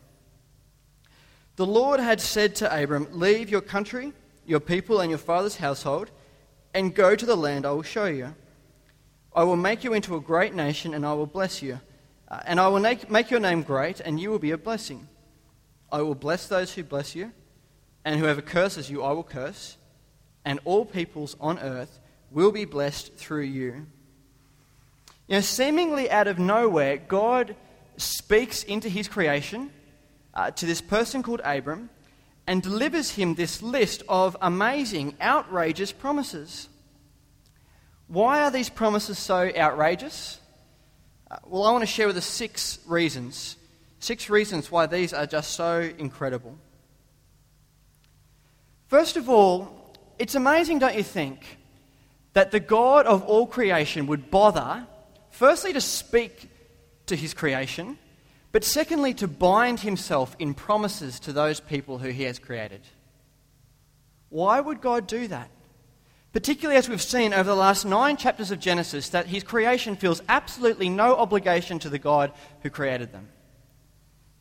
The 1.57 1.67
Lord 1.67 2.01
had 2.01 2.21
said 2.21 2.55
to 2.57 2.83
Abram, 2.83 3.09
Leave 3.13 3.51
your 3.51 3.61
country, 3.61 4.13
your 4.47 4.61
people, 4.61 5.01
and 5.01 5.11
your 5.11 5.19
father's 5.19 5.57
household, 5.57 6.11
and 6.75 6.95
go 6.95 7.15
to 7.15 7.27
the 7.27 7.37
land 7.37 7.67
I 7.67 7.73
will 7.73 7.83
show 7.83 8.07
you. 8.07 8.35
I 9.35 9.45
will 9.45 9.57
make 9.57 9.85
you 9.85 9.95
into 9.95 10.17
a 10.17 10.21
great 10.21 10.55
nation, 10.55 10.95
and 10.95 11.07
I 11.07 11.15
will 11.15 11.27
bless 11.27 11.63
you. 11.63 11.81
Uh, 12.29 12.41
and 12.47 12.61
I 12.61 12.69
will 12.69 12.81
make, 12.81 13.11
make 13.11 13.31
your 13.31 13.41
name 13.41 13.63
great, 13.63 14.01
and 14.01 14.19
you 14.19 14.31
will 14.31 14.39
be 14.39 14.51
a 14.51 14.59
blessing. 14.59 15.09
I 15.91 16.03
will 16.03 16.15
bless 16.15 16.49
those 16.49 16.73
who 16.73 16.83
bless 16.83 17.15
you, 17.15 17.33
and 18.05 18.19
whoever 18.19 18.41
curses 18.41 18.91
you, 18.91 19.03
I 19.03 19.13
will 19.13 19.23
curse, 19.23 19.77
and 20.45 20.59
all 20.65 20.85
peoples 20.85 21.37
on 21.41 21.59
earth 21.59 21.99
will 22.31 22.53
be 22.53 22.65
blessed 22.65 23.15
through 23.15 23.43
you. 23.43 23.87
You 25.29 25.37
know, 25.37 25.41
seemingly 25.41 26.11
out 26.11 26.27
of 26.27 26.39
nowhere, 26.39 26.97
God 26.97 27.55
speaks 27.97 28.63
into 28.63 28.89
his 28.89 29.09
creation 29.09 29.71
uh, 30.35 30.51
to 30.53 30.67
this 30.67 30.81
person 30.81 31.23
called 31.23 31.41
Abram 31.45 31.91
and 32.47 32.63
delivers 32.63 33.11
him 33.13 33.35
this 33.35 33.63
list 33.63 34.03
of 34.09 34.37
amazing, 34.41 35.15
outrageous 35.21 35.93
promises. 35.93 36.69
Why 38.09 38.43
are 38.43 38.51
these 38.51 38.69
promises 38.69 39.19
so 39.19 39.51
outrageous? 39.57 40.39
Uh, 41.31 41.37
well, 41.47 41.65
I 41.65 41.73
want 41.73 41.83
to 41.83 41.87
share 41.87 42.07
with 42.07 42.17
us 42.17 42.27
six 42.27 42.79
reasons. 42.87 43.57
Six 44.01 44.29
reasons 44.29 44.71
why 44.71 44.87
these 44.87 45.13
are 45.13 45.27
just 45.27 45.53
so 45.53 45.91
incredible. 45.99 46.59
First 48.89 49.17
of 49.17 49.31
all, 49.31 49.97
it's 50.19 50.35
amazing, 50.35 50.81
don't 50.81 50.97
you 50.97 51.03
think, 51.03 51.59
that 52.33 52.51
the 52.51 52.61
God 52.61 53.07
of 53.07 53.23
all 53.23 53.47
creation 53.47 54.07
would 54.09 54.31
bother, 54.31 54.87
firstly, 55.31 55.73
to 55.73 55.81
speak 55.81 56.51
to 57.07 57.17
his 57.17 57.33
creation, 57.33 57.97
but 58.53 58.65
secondly, 58.65 59.15
to 59.15 59.27
bind 59.27 59.81
himself 59.81 60.37
in 60.39 60.53
promises 60.53 61.19
to 61.21 61.33
those 61.33 61.59
people 61.59 61.99
who 61.99 62.11
he 62.11 62.25
has 62.25 62.39
created. 62.39 62.83
Why 64.29 64.61
would 64.61 64.81
God 64.81 65.07
do 65.07 65.27
that? 65.29 65.49
Particularly 66.33 66.79
as 66.79 66.89
we've 66.89 67.03
seen 67.03 67.35
over 67.35 67.49
the 67.49 67.57
last 67.57 67.85
nine 67.85 68.17
chapters 68.17 68.51
of 68.51 68.59
Genesis, 68.59 69.11
that 69.11 69.27
his 69.27 69.43
creation 69.43 69.97
feels 69.97 70.23
absolutely 70.29 70.89
no 70.89 71.17
obligation 71.17 71.79
to 71.81 71.91
the 71.91 71.99
God 71.99 72.33
who 72.63 72.71
created 72.71 73.13
them. 73.13 73.29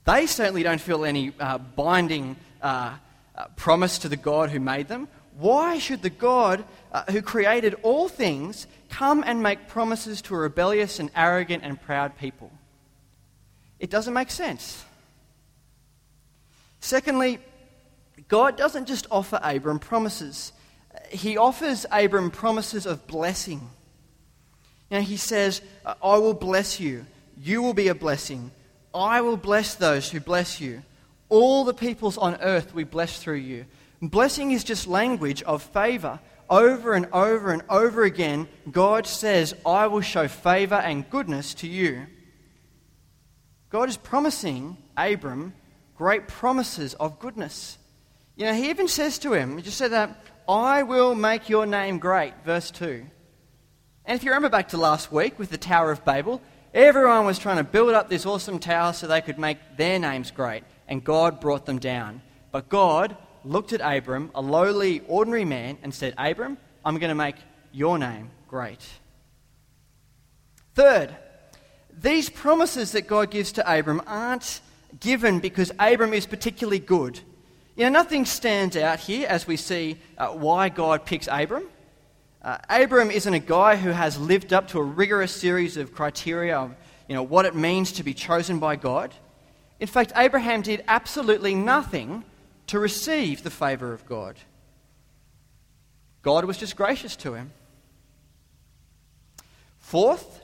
They 0.05 0.27
certainly 0.27 0.63
don't 0.63 0.81
feel 0.81 1.05
any 1.05 1.33
uh, 1.39 1.57
binding 1.57 2.37
uh, 2.61 2.97
uh, 3.35 3.45
promise 3.55 3.97
to 3.99 4.09
the 4.09 4.17
God 4.17 4.49
who 4.49 4.59
made 4.59 4.87
them. 4.87 5.07
Why 5.37 5.79
should 5.79 6.01
the 6.01 6.09
God 6.09 6.63
uh, 6.91 7.03
who 7.11 7.21
created 7.21 7.75
all 7.83 8.09
things 8.09 8.67
come 8.89 9.23
and 9.25 9.41
make 9.41 9.67
promises 9.67 10.21
to 10.23 10.35
a 10.35 10.37
rebellious 10.37 10.99
and 10.99 11.11
arrogant 11.15 11.63
and 11.63 11.81
proud 11.81 12.17
people? 12.17 12.51
It 13.81 13.89
doesn't 13.89 14.13
make 14.13 14.31
sense. 14.31 14.85
Secondly, 16.79 17.39
God 18.29 18.55
doesn't 18.55 18.87
just 18.87 19.07
offer 19.11 19.41
Abram 19.43 19.79
promises 19.79 20.53
he 21.09 21.37
offers 21.37 21.85
Abram 21.91 22.31
promises 22.31 22.85
of 22.85 23.07
blessing. 23.07 23.69
Now 24.89 25.01
he 25.01 25.17
says, 25.17 25.61
I 25.85 26.17
will 26.17 26.33
bless 26.33 26.79
you. 26.79 27.05
You 27.37 27.61
will 27.61 27.73
be 27.73 27.87
a 27.87 27.95
blessing. 27.95 28.51
I 28.93 29.21
will 29.21 29.37
bless 29.37 29.75
those 29.75 30.09
who 30.09 30.19
bless 30.19 30.59
you. 30.59 30.83
All 31.29 31.63
the 31.63 31.73
peoples 31.73 32.17
on 32.17 32.37
earth 32.41 32.73
we 32.73 32.83
bless 32.83 33.21
through 33.21 33.35
you. 33.35 33.65
Blessing 34.01 34.51
is 34.51 34.63
just 34.63 34.87
language 34.87 35.43
of 35.43 35.63
favor. 35.63 36.19
Over 36.49 36.93
and 36.93 37.05
over 37.13 37.53
and 37.53 37.61
over 37.69 38.03
again, 38.03 38.49
God 38.69 39.07
says, 39.07 39.55
I 39.65 39.87
will 39.87 40.01
show 40.01 40.27
favor 40.27 40.75
and 40.75 41.09
goodness 41.09 41.53
to 41.55 41.67
you. 41.67 42.07
God 43.71 43.87
is 43.87 43.97
promising 43.97 44.77
Abram 44.97 45.53
great 45.95 46.27
promises 46.27 46.93
of 46.95 47.19
goodness. 47.19 47.77
You 48.35 48.45
know, 48.45 48.53
he 48.53 48.69
even 48.69 48.87
says 48.87 49.17
to 49.19 49.33
him, 49.33 49.55
he 49.57 49.63
just 49.63 49.77
said 49.77 49.91
that, 49.91 50.25
I 50.49 50.83
will 50.83 51.15
make 51.15 51.47
your 51.47 51.65
name 51.65 51.97
great, 51.97 52.33
verse 52.43 52.69
2. 52.71 53.05
And 54.05 54.15
if 54.15 54.23
you 54.23 54.31
remember 54.31 54.49
back 54.49 54.69
to 54.69 54.77
last 54.77 55.11
week 55.11 55.39
with 55.39 55.51
the 55.51 55.57
Tower 55.57 55.91
of 55.91 56.03
Babel, 56.03 56.41
everyone 56.73 57.25
was 57.25 57.39
trying 57.39 57.57
to 57.57 57.63
build 57.63 57.93
up 57.93 58.09
this 58.09 58.25
awesome 58.25 58.59
tower 58.59 58.91
so 58.91 59.07
they 59.07 59.21
could 59.21 59.39
make 59.39 59.57
their 59.77 59.99
names 59.99 60.31
great, 60.31 60.63
and 60.87 61.03
God 61.03 61.39
brought 61.39 61.65
them 61.65 61.79
down. 61.79 62.21
But 62.51 62.67
God 62.67 63.15
looked 63.45 63.71
at 63.71 63.79
Abram, 63.79 64.31
a 64.35 64.41
lowly, 64.41 65.01
ordinary 65.07 65.45
man, 65.45 65.77
and 65.81 65.93
said, 65.93 66.13
Abram, 66.17 66.57
I'm 66.83 66.97
going 66.97 67.09
to 67.09 67.15
make 67.15 67.37
your 67.71 67.97
name 67.97 68.31
great. 68.49 68.85
Third, 70.73 71.15
these 71.99 72.29
promises 72.29 72.91
that 72.91 73.07
God 73.07 73.31
gives 73.31 73.51
to 73.53 73.79
Abram 73.79 74.01
aren't 74.07 74.61
given 74.99 75.39
because 75.39 75.71
Abram 75.79 76.13
is 76.13 76.25
particularly 76.25 76.79
good 76.79 77.19
you 77.75 77.85
know, 77.85 77.89
nothing 77.89 78.25
stands 78.25 78.75
out 78.75 78.99
here 78.99 79.27
as 79.27 79.47
we 79.47 79.55
see 79.55 79.97
uh, 80.17 80.27
why 80.29 80.69
God 80.69 81.05
picks 81.05 81.27
Abram. 81.31 81.63
Uh, 82.41 82.57
Abram 82.69 83.09
isn't 83.09 83.33
a 83.33 83.39
guy 83.39 83.75
who 83.75 83.91
has 83.91 84.19
lived 84.19 84.51
up 84.51 84.67
to 84.69 84.79
a 84.79 84.83
rigorous 84.83 85.31
series 85.33 85.77
of 85.77 85.93
criteria 85.93 86.57
of 86.57 86.75
you 87.07 87.15
know, 87.15 87.23
what 87.23 87.45
it 87.45 87.55
means 87.55 87.93
to 87.93 88.03
be 88.03 88.13
chosen 88.13 88.59
by 88.59 88.75
God. 88.75 89.13
In 89.79 89.87
fact, 89.87 90.11
Abraham 90.15 90.61
did 90.61 90.83
absolutely 90.87 91.55
nothing 91.55 92.23
to 92.67 92.77
receive 92.77 93.41
the 93.41 93.49
favour 93.49 93.93
of 93.93 94.05
God. 94.05 94.35
God 96.21 96.45
was 96.45 96.57
just 96.57 96.75
gracious 96.75 97.15
to 97.17 97.33
him. 97.33 97.51
Fourth, 99.79 100.40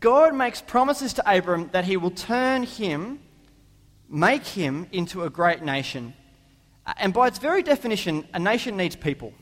God 0.00 0.34
makes 0.34 0.60
promises 0.60 1.12
to 1.14 1.36
Abram 1.36 1.68
that 1.72 1.84
he 1.84 1.96
will 1.96 2.10
turn 2.10 2.62
him, 2.62 3.20
make 4.08 4.44
him 4.44 4.86
into 4.92 5.22
a 5.24 5.30
great 5.30 5.62
nation 5.62 6.14
and 6.98 7.14
by 7.14 7.28
its 7.28 7.38
very 7.38 7.62
definition, 7.62 8.26
a 8.34 8.38
nation 8.38 8.76
needs 8.76 8.96
people. 8.96 9.32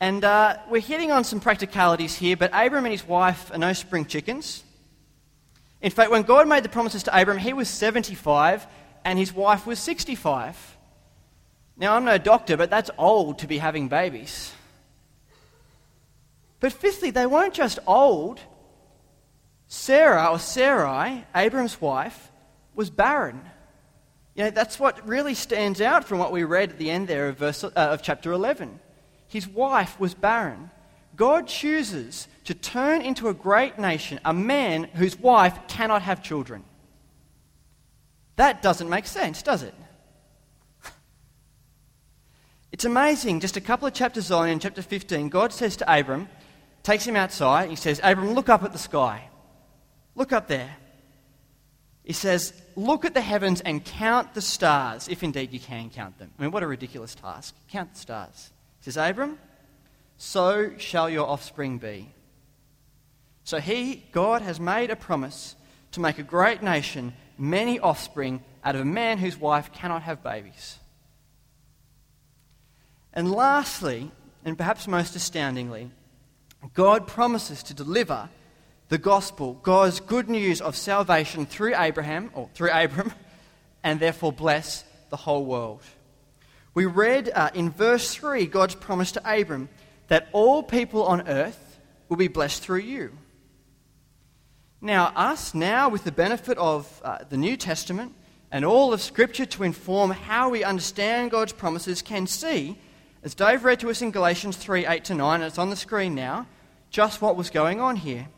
And 0.00 0.24
uh, 0.24 0.58
we're 0.68 0.80
hitting 0.80 1.10
on 1.10 1.24
some 1.24 1.40
practicalities 1.40 2.14
here, 2.14 2.36
but 2.36 2.50
Abram 2.52 2.84
and 2.84 2.92
his 2.92 3.06
wife 3.06 3.50
are 3.52 3.58
no 3.58 3.72
spring 3.72 4.04
chickens. 4.06 4.62
In 5.80 5.90
fact, 5.90 6.10
when 6.10 6.22
God 6.22 6.48
made 6.48 6.62
the 6.62 6.68
promises 6.68 7.02
to 7.04 7.20
Abram, 7.20 7.38
he 7.38 7.52
was 7.52 7.68
75 7.68 8.66
and 9.04 9.18
his 9.18 9.32
wife 9.32 9.66
was 9.66 9.78
65. 9.78 10.76
Now, 11.76 11.96
I'm 11.96 12.04
no 12.04 12.18
doctor, 12.18 12.56
but 12.56 12.70
that's 12.70 12.90
old 12.96 13.40
to 13.40 13.46
be 13.46 13.58
having 13.58 13.88
babies. 13.88 14.52
But 16.60 16.72
fifthly, 16.72 17.10
they 17.10 17.26
weren't 17.26 17.52
just 17.52 17.78
old. 17.86 18.40
Sarah, 19.66 20.28
or 20.30 20.38
Sarai, 20.38 21.24
Abram's 21.34 21.80
wife, 21.80 22.30
was 22.74 22.90
barren. 22.90 23.40
You 24.34 24.44
know, 24.44 24.50
that's 24.50 24.80
what 24.80 25.06
really 25.06 25.34
stands 25.34 25.80
out 25.80 26.04
from 26.04 26.18
what 26.18 26.32
we 26.32 26.42
read 26.42 26.70
at 26.70 26.78
the 26.78 26.90
end 26.90 27.08
there 27.08 27.28
of, 27.28 27.38
verse, 27.38 27.62
uh, 27.62 27.70
of 27.74 28.02
chapter 28.02 28.32
11. 28.32 28.80
His 29.28 29.46
wife 29.46 29.98
was 29.98 30.14
barren. 30.14 30.70
God 31.16 31.46
chooses 31.46 32.26
to 32.44 32.54
turn 32.54 33.02
into 33.02 33.28
a 33.28 33.34
great 33.34 33.78
nation 33.78 34.18
a 34.24 34.32
man 34.32 34.84
whose 34.94 35.18
wife 35.18 35.56
cannot 35.68 36.02
have 36.02 36.22
children. 36.22 36.64
That 38.36 38.62
doesn't 38.62 38.88
make 38.88 39.06
sense, 39.06 39.42
does 39.42 39.62
it? 39.62 39.74
It's 42.72 42.84
amazing. 42.84 43.38
Just 43.38 43.56
a 43.56 43.60
couple 43.60 43.86
of 43.86 43.94
chapters 43.94 44.32
on, 44.32 44.48
in 44.48 44.58
chapter 44.58 44.82
15, 44.82 45.28
God 45.28 45.52
says 45.52 45.76
to 45.76 45.98
Abram, 45.98 46.28
takes 46.82 47.06
him 47.06 47.14
outside, 47.14 47.62
and 47.62 47.70
he 47.70 47.76
says, 47.76 48.00
Abram, 48.02 48.34
look 48.34 48.48
up 48.48 48.64
at 48.64 48.72
the 48.72 48.78
sky. 48.78 49.28
Look 50.14 50.32
up 50.32 50.48
there. 50.48 50.76
He 52.04 52.12
says, 52.12 52.52
Look 52.76 53.04
at 53.04 53.14
the 53.14 53.20
heavens 53.20 53.60
and 53.60 53.84
count 53.84 54.34
the 54.34 54.42
stars, 54.42 55.08
if 55.08 55.22
indeed 55.22 55.52
you 55.52 55.60
can 55.60 55.90
count 55.90 56.18
them. 56.18 56.30
I 56.38 56.42
mean, 56.42 56.50
what 56.50 56.62
a 56.62 56.66
ridiculous 56.66 57.14
task. 57.14 57.54
Count 57.70 57.94
the 57.94 58.00
stars. 58.00 58.50
He 58.80 58.84
says, 58.84 58.96
Abram, 58.96 59.38
so 60.16 60.72
shall 60.76 61.08
your 61.08 61.26
offspring 61.26 61.78
be. 61.78 62.10
So 63.44 63.58
he, 63.60 64.04
God, 64.12 64.42
has 64.42 64.58
made 64.58 64.90
a 64.90 64.96
promise 64.96 65.54
to 65.92 66.00
make 66.00 66.18
a 66.18 66.22
great 66.22 66.62
nation, 66.62 67.14
many 67.38 67.78
offspring, 67.78 68.42
out 68.64 68.74
of 68.74 68.80
a 68.80 68.86
man 68.86 69.18
whose 69.18 69.38
wife 69.38 69.72
cannot 69.72 70.02
have 70.02 70.22
babies. 70.22 70.78
And 73.12 73.30
lastly, 73.30 74.10
and 74.44 74.56
perhaps 74.56 74.88
most 74.88 75.14
astoundingly, 75.14 75.90
God 76.72 77.06
promises 77.06 77.62
to 77.64 77.74
deliver 77.74 78.28
the 78.88 78.98
gospel, 78.98 79.54
God's 79.62 80.00
good 80.00 80.28
news 80.28 80.60
of 80.60 80.76
salvation 80.76 81.46
through 81.46 81.74
Abraham, 81.76 82.30
or 82.34 82.48
through 82.54 82.70
Abram, 82.70 83.12
and 83.82 83.98
therefore 83.98 84.32
bless 84.32 84.84
the 85.10 85.16
whole 85.16 85.44
world. 85.44 85.82
We 86.74 86.86
read 86.86 87.30
uh, 87.32 87.50
in 87.54 87.70
verse 87.70 88.14
3 88.14 88.46
God's 88.46 88.74
promise 88.74 89.12
to 89.12 89.40
Abram 89.40 89.68
that 90.08 90.28
all 90.32 90.62
people 90.62 91.04
on 91.04 91.28
earth 91.28 91.78
will 92.08 92.16
be 92.16 92.28
blessed 92.28 92.62
through 92.62 92.80
you. 92.80 93.16
Now, 94.80 95.12
us, 95.16 95.54
now 95.54 95.88
with 95.88 96.04
the 96.04 96.12
benefit 96.12 96.58
of 96.58 97.00
uh, 97.02 97.18
the 97.28 97.38
New 97.38 97.56
Testament 97.56 98.14
and 98.50 98.64
all 98.64 98.92
of 98.92 99.00
Scripture 99.00 99.46
to 99.46 99.62
inform 99.62 100.10
how 100.10 100.50
we 100.50 100.62
understand 100.62 101.30
God's 101.30 101.52
promises, 101.52 102.02
can 102.02 102.26
see, 102.26 102.76
as 103.22 103.34
Dave 103.34 103.64
read 103.64 103.80
to 103.80 103.88
us 103.88 104.02
in 104.02 104.10
Galatians 104.10 104.56
3 104.56 104.84
8 104.86 105.04
to 105.04 105.14
9, 105.14 105.34
and 105.36 105.44
it's 105.44 105.58
on 105.58 105.70
the 105.70 105.76
screen 105.76 106.14
now, 106.14 106.46
just 106.90 107.22
what 107.22 107.34
was 107.34 107.48
going 107.48 107.80
on 107.80 107.96
here. 107.96 108.28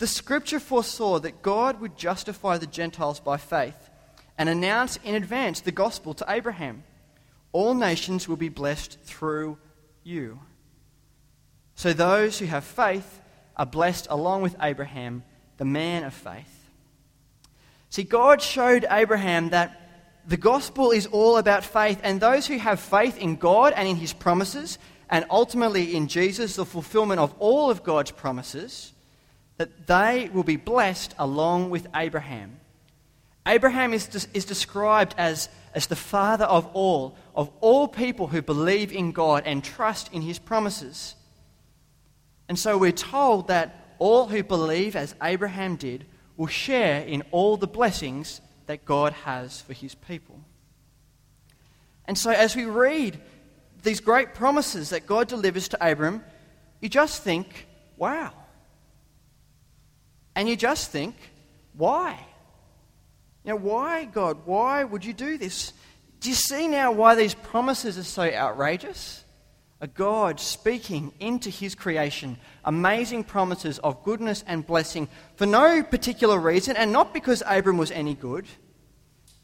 The 0.00 0.06
Scripture 0.06 0.60
foresaw 0.60 1.18
that 1.18 1.42
God 1.42 1.78
would 1.82 1.94
justify 1.94 2.56
the 2.56 2.66
Gentiles 2.66 3.20
by 3.20 3.36
faith 3.36 3.90
and 4.38 4.48
announce 4.48 4.98
in 5.04 5.14
advance 5.14 5.60
the 5.60 5.72
gospel 5.72 6.14
to 6.14 6.24
Abraham. 6.26 6.84
All 7.52 7.74
nations 7.74 8.26
will 8.26 8.38
be 8.38 8.48
blessed 8.48 8.98
through 9.02 9.58
you. 10.02 10.40
So 11.74 11.92
those 11.92 12.38
who 12.38 12.46
have 12.46 12.64
faith 12.64 13.20
are 13.58 13.66
blessed 13.66 14.06
along 14.08 14.40
with 14.40 14.56
Abraham, 14.62 15.22
the 15.58 15.66
man 15.66 16.04
of 16.04 16.14
faith. 16.14 16.70
See, 17.90 18.04
God 18.04 18.40
showed 18.40 18.86
Abraham 18.90 19.50
that 19.50 19.82
the 20.26 20.38
gospel 20.38 20.92
is 20.92 21.04
all 21.08 21.36
about 21.36 21.62
faith, 21.62 22.00
and 22.02 22.18
those 22.18 22.46
who 22.46 22.56
have 22.56 22.80
faith 22.80 23.18
in 23.18 23.36
God 23.36 23.74
and 23.76 23.86
in 23.86 23.96
his 23.96 24.14
promises, 24.14 24.78
and 25.10 25.26
ultimately 25.28 25.94
in 25.94 26.08
Jesus, 26.08 26.56
the 26.56 26.64
fulfillment 26.64 27.20
of 27.20 27.34
all 27.38 27.70
of 27.70 27.82
God's 27.82 28.12
promises, 28.12 28.94
that 29.60 29.86
they 29.86 30.30
will 30.32 30.42
be 30.42 30.56
blessed 30.56 31.14
along 31.18 31.68
with 31.68 31.86
Abraham. 31.94 32.58
Abraham 33.46 33.92
is, 33.92 34.26
is 34.32 34.46
described 34.46 35.14
as, 35.18 35.50
as 35.74 35.86
the 35.86 35.96
father 35.96 36.46
of 36.46 36.64
all, 36.72 37.14
of 37.34 37.50
all 37.60 37.86
people 37.86 38.28
who 38.28 38.40
believe 38.40 38.90
in 38.90 39.12
God 39.12 39.42
and 39.44 39.62
trust 39.62 40.10
in 40.14 40.22
his 40.22 40.38
promises. 40.38 41.14
And 42.48 42.58
so 42.58 42.78
we're 42.78 42.90
told 42.90 43.48
that 43.48 43.96
all 43.98 44.28
who 44.28 44.42
believe, 44.42 44.96
as 44.96 45.14
Abraham 45.22 45.76
did, 45.76 46.06
will 46.38 46.46
share 46.46 47.02
in 47.02 47.22
all 47.30 47.58
the 47.58 47.66
blessings 47.66 48.40
that 48.64 48.86
God 48.86 49.12
has 49.12 49.60
for 49.60 49.74
his 49.74 49.94
people. 49.94 50.40
And 52.06 52.16
so 52.16 52.30
as 52.30 52.56
we 52.56 52.64
read 52.64 53.20
these 53.82 54.00
great 54.00 54.32
promises 54.32 54.88
that 54.88 55.06
God 55.06 55.28
delivers 55.28 55.68
to 55.68 55.86
Abram, 55.86 56.24
you 56.80 56.88
just 56.88 57.22
think, 57.22 57.66
wow. 57.98 58.32
And 60.34 60.48
you 60.48 60.56
just 60.56 60.90
think, 60.90 61.14
why? 61.74 62.18
You 63.44 63.50
know, 63.50 63.56
why, 63.56 64.04
God? 64.04 64.38
Why 64.44 64.84
would 64.84 65.04
you 65.04 65.12
do 65.12 65.38
this? 65.38 65.72
Do 66.20 66.28
you 66.28 66.34
see 66.34 66.68
now 66.68 66.92
why 66.92 67.14
these 67.14 67.34
promises 67.34 67.98
are 67.98 68.04
so 68.04 68.22
outrageous? 68.22 69.24
A 69.80 69.86
God 69.86 70.38
speaking 70.38 71.12
into 71.20 71.48
his 71.48 71.74
creation 71.74 72.36
amazing 72.64 73.24
promises 73.24 73.78
of 73.78 74.04
goodness 74.04 74.44
and 74.46 74.66
blessing 74.66 75.08
for 75.36 75.46
no 75.46 75.82
particular 75.82 76.38
reason 76.38 76.76
and 76.76 76.92
not 76.92 77.14
because 77.14 77.42
Abram 77.46 77.78
was 77.78 77.90
any 77.90 78.14
good. 78.14 78.46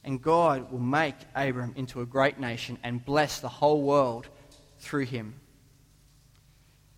And 0.04 0.22
God 0.22 0.70
will 0.70 0.78
make 0.78 1.16
Abram 1.34 1.72
into 1.74 2.00
a 2.00 2.06
great 2.06 2.38
nation 2.38 2.78
and 2.84 3.04
bless 3.04 3.40
the 3.40 3.48
whole 3.48 3.82
world 3.82 4.28
through 4.78 5.06
him. 5.06 5.40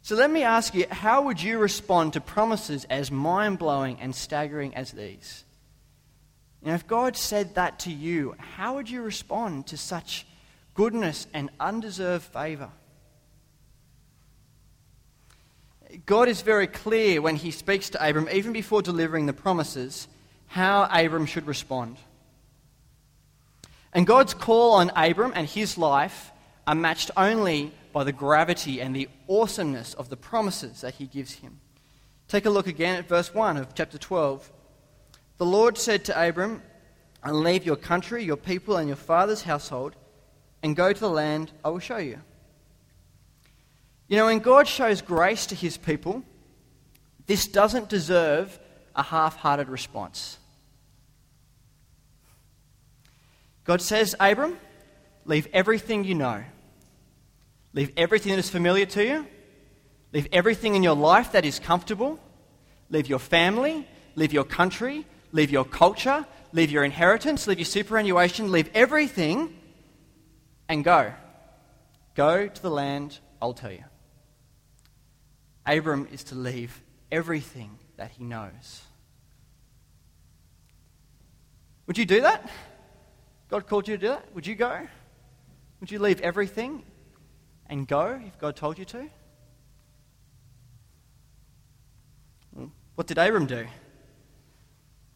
So 0.02 0.16
let 0.16 0.30
me 0.30 0.42
ask 0.42 0.74
you 0.74 0.86
how 0.90 1.22
would 1.22 1.42
you 1.42 1.58
respond 1.58 2.14
to 2.14 2.20
promises 2.20 2.84
as 2.88 3.10
mind 3.10 3.58
blowing 3.58 4.00
and 4.00 4.14
staggering 4.14 4.74
as 4.74 4.92
these? 4.92 5.44
Now, 6.62 6.74
if 6.74 6.86
God 6.86 7.16
said 7.16 7.54
that 7.54 7.80
to 7.80 7.92
you, 7.92 8.34
how 8.38 8.74
would 8.74 8.90
you 8.90 9.02
respond 9.02 9.68
to 9.68 9.76
such 9.76 10.26
goodness 10.74 11.26
and 11.32 11.50
undeserved 11.60 12.24
favor? 12.24 12.70
God 16.04 16.28
is 16.28 16.42
very 16.42 16.66
clear 16.66 17.22
when 17.22 17.36
he 17.36 17.50
speaks 17.50 17.90
to 17.90 18.08
Abram, 18.08 18.28
even 18.32 18.52
before 18.52 18.82
delivering 18.82 19.26
the 19.26 19.32
promises, 19.32 20.08
how 20.46 20.88
Abram 20.92 21.26
should 21.26 21.46
respond. 21.46 21.96
And 23.92 24.06
God's 24.06 24.34
call 24.34 24.74
on 24.74 24.90
Abram 24.94 25.32
and 25.34 25.48
his 25.48 25.78
life 25.78 26.30
are 26.66 26.74
matched 26.74 27.10
only 27.16 27.72
by 27.98 28.04
the 28.04 28.12
gravity 28.12 28.80
and 28.80 28.94
the 28.94 29.08
awesomeness 29.28 29.92
of 29.94 30.08
the 30.08 30.16
promises 30.16 30.82
that 30.82 30.94
he 30.94 31.06
gives 31.08 31.32
him. 31.32 31.58
Take 32.28 32.46
a 32.46 32.50
look 32.50 32.68
again 32.68 32.94
at 32.94 33.08
verse 33.08 33.34
1 33.34 33.56
of 33.56 33.74
chapter 33.74 33.98
12. 33.98 34.52
The 35.38 35.44
Lord 35.44 35.76
said 35.76 36.04
to 36.04 36.28
Abram, 36.28 36.62
And 37.24 37.40
leave 37.40 37.66
your 37.66 37.74
country, 37.74 38.22
your 38.22 38.36
people, 38.36 38.76
and 38.76 38.86
your 38.86 38.96
father's 38.96 39.42
household, 39.42 39.96
and 40.62 40.76
go 40.76 40.92
to 40.92 41.00
the 41.00 41.10
land 41.10 41.50
I 41.64 41.70
will 41.70 41.80
show 41.80 41.96
you. 41.96 42.20
You 44.06 44.16
know, 44.16 44.26
when 44.26 44.38
God 44.38 44.68
shows 44.68 45.02
grace 45.02 45.46
to 45.46 45.56
his 45.56 45.76
people, 45.76 46.22
this 47.26 47.48
doesn't 47.48 47.88
deserve 47.88 48.60
a 48.94 49.02
half 49.02 49.34
hearted 49.34 49.68
response. 49.68 50.38
God 53.64 53.82
says, 53.82 54.14
Abram, 54.20 54.56
leave 55.24 55.48
everything 55.52 56.04
you 56.04 56.14
know. 56.14 56.44
Leave 57.72 57.92
everything 57.96 58.32
that 58.32 58.38
is 58.38 58.50
familiar 58.50 58.86
to 58.86 59.04
you. 59.04 59.26
Leave 60.12 60.28
everything 60.32 60.74
in 60.74 60.82
your 60.82 60.96
life 60.96 61.32
that 61.32 61.44
is 61.44 61.58
comfortable. 61.58 62.18
Leave 62.90 63.08
your 63.08 63.18
family. 63.18 63.86
Leave 64.14 64.32
your 64.32 64.44
country 64.44 65.04
leave 65.32 65.50
your 65.50 65.64
culture, 65.64 66.26
leave 66.52 66.70
your 66.70 66.84
inheritance, 66.84 67.46
leave 67.46 67.58
your 67.58 67.66
superannuation, 67.66 68.50
leave 68.50 68.70
everything, 68.74 69.54
and 70.68 70.84
go. 70.84 71.12
Go 72.14 72.48
to 72.48 72.62
the 72.62 72.70
land 72.70 73.18
I'll 73.40 73.54
tell 73.54 73.70
you. 73.70 73.84
Abram 75.66 76.08
is 76.10 76.24
to 76.24 76.34
leave 76.34 76.82
everything 77.12 77.78
that 77.96 78.10
he 78.12 78.24
knows. 78.24 78.82
Would 81.86 81.98
you 81.98 82.04
do 82.04 82.22
that? 82.22 82.50
God 83.50 83.66
called 83.66 83.88
you 83.88 83.96
to 83.96 84.00
do 84.00 84.08
that? 84.08 84.34
Would 84.34 84.46
you 84.46 84.54
go? 84.54 84.86
Would 85.80 85.90
you 85.90 85.98
leave 85.98 86.20
everything 86.20 86.82
and 87.68 87.86
go 87.86 88.20
if 88.24 88.38
God 88.38 88.56
told 88.56 88.78
you 88.78 88.84
to? 88.86 89.08
What 92.94 93.06
did 93.06 93.16
Abram 93.16 93.46
do? 93.46 93.66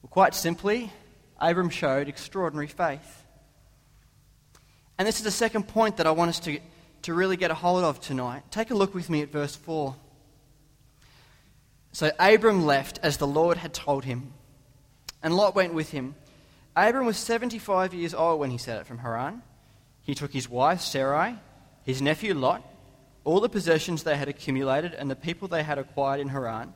Well, 0.03 0.11
quite 0.11 0.35
simply, 0.35 0.93
Abram 1.41 1.69
showed 1.69 2.09
extraordinary 2.09 2.69
faith. 2.69 3.25
And 4.99 5.09
this 5.09 5.17
is 5.17 5.25
the 5.25 5.33
second 5.33 5.67
point 5.67 5.97
that 5.97 6.07
I 6.07 6.13
want 6.13 6.29
us 6.29 6.39
to, 6.41 6.61
to 7.03 7.13
really 7.15 7.37
get 7.37 7.51
a 7.51 7.55
hold 7.55 7.83
of 7.83 8.01
tonight. 8.01 8.45
Take 8.53 8.71
a 8.71 8.75
look 8.75 8.95
with 8.95 9.11
me 9.11 9.23
at 9.23 9.33
verse 9.33 9.57
4. 9.57 9.97
So 11.91 12.13
Abram 12.21 12.65
left 12.65 13.01
as 13.03 13.17
the 13.17 13.27
Lord 13.27 13.57
had 13.57 13.75
told 13.75 14.05
him, 14.05 14.33
and 15.23 15.35
Lot 15.35 15.55
went 15.55 15.75
with 15.75 15.91
him. 15.91 16.15
Abram 16.77 17.05
was 17.05 17.17
75 17.19 17.93
years 17.95 18.15
old 18.15 18.39
when 18.39 18.51
he 18.51 18.59
set 18.59 18.79
out 18.79 18.87
from 18.87 18.99
Haran. 18.99 19.43
He 20.03 20.15
took 20.15 20.33
his 20.33 20.49
wife 20.49 20.81
Sarai, 20.81 21.35
his 21.85 22.03
nephew 22.03 22.35
Lot, 22.35 22.63
all 23.25 23.41
the 23.41 23.49
possessions 23.49 24.03
they 24.03 24.17
had 24.17 24.29
accumulated, 24.29 24.95
and 24.95 25.11
the 25.11 25.17
people 25.17 25.49
they 25.49 25.63
had 25.63 25.79
acquired 25.79 26.21
in 26.21 26.29
Haran, 26.29 26.75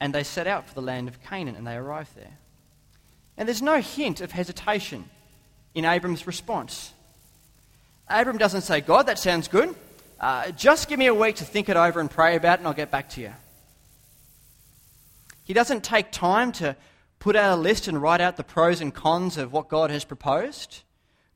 and 0.00 0.14
they 0.14 0.22
set 0.22 0.46
out 0.46 0.68
for 0.68 0.74
the 0.74 0.82
land 0.82 1.08
of 1.08 1.22
Canaan, 1.22 1.56
and 1.56 1.66
they 1.66 1.74
arrived 1.74 2.14
there. 2.14 2.38
And 3.36 3.48
there's 3.48 3.62
no 3.62 3.80
hint 3.80 4.20
of 4.20 4.32
hesitation 4.32 5.08
in 5.74 5.84
Abram's 5.84 6.26
response. 6.26 6.92
Abram 8.08 8.38
doesn't 8.38 8.62
say, 8.62 8.80
God, 8.80 9.06
that 9.06 9.18
sounds 9.18 9.48
good. 9.48 9.74
Uh, 10.20 10.50
just 10.50 10.88
give 10.88 10.98
me 10.98 11.06
a 11.06 11.14
week 11.14 11.36
to 11.36 11.44
think 11.44 11.68
it 11.68 11.76
over 11.76 12.00
and 12.00 12.10
pray 12.10 12.36
about 12.36 12.54
it, 12.54 12.60
and 12.60 12.68
I'll 12.68 12.74
get 12.74 12.90
back 12.90 13.08
to 13.10 13.20
you. 13.20 13.32
He 15.44 15.52
doesn't 15.52 15.84
take 15.84 16.10
time 16.10 16.52
to 16.52 16.76
put 17.18 17.36
out 17.36 17.58
a 17.58 17.60
list 17.60 17.88
and 17.88 18.00
write 18.02 18.20
out 18.20 18.36
the 18.36 18.44
pros 18.44 18.80
and 18.80 18.94
cons 18.94 19.36
of 19.36 19.52
what 19.52 19.68
God 19.68 19.90
has 19.90 20.04
proposed. 20.04 20.82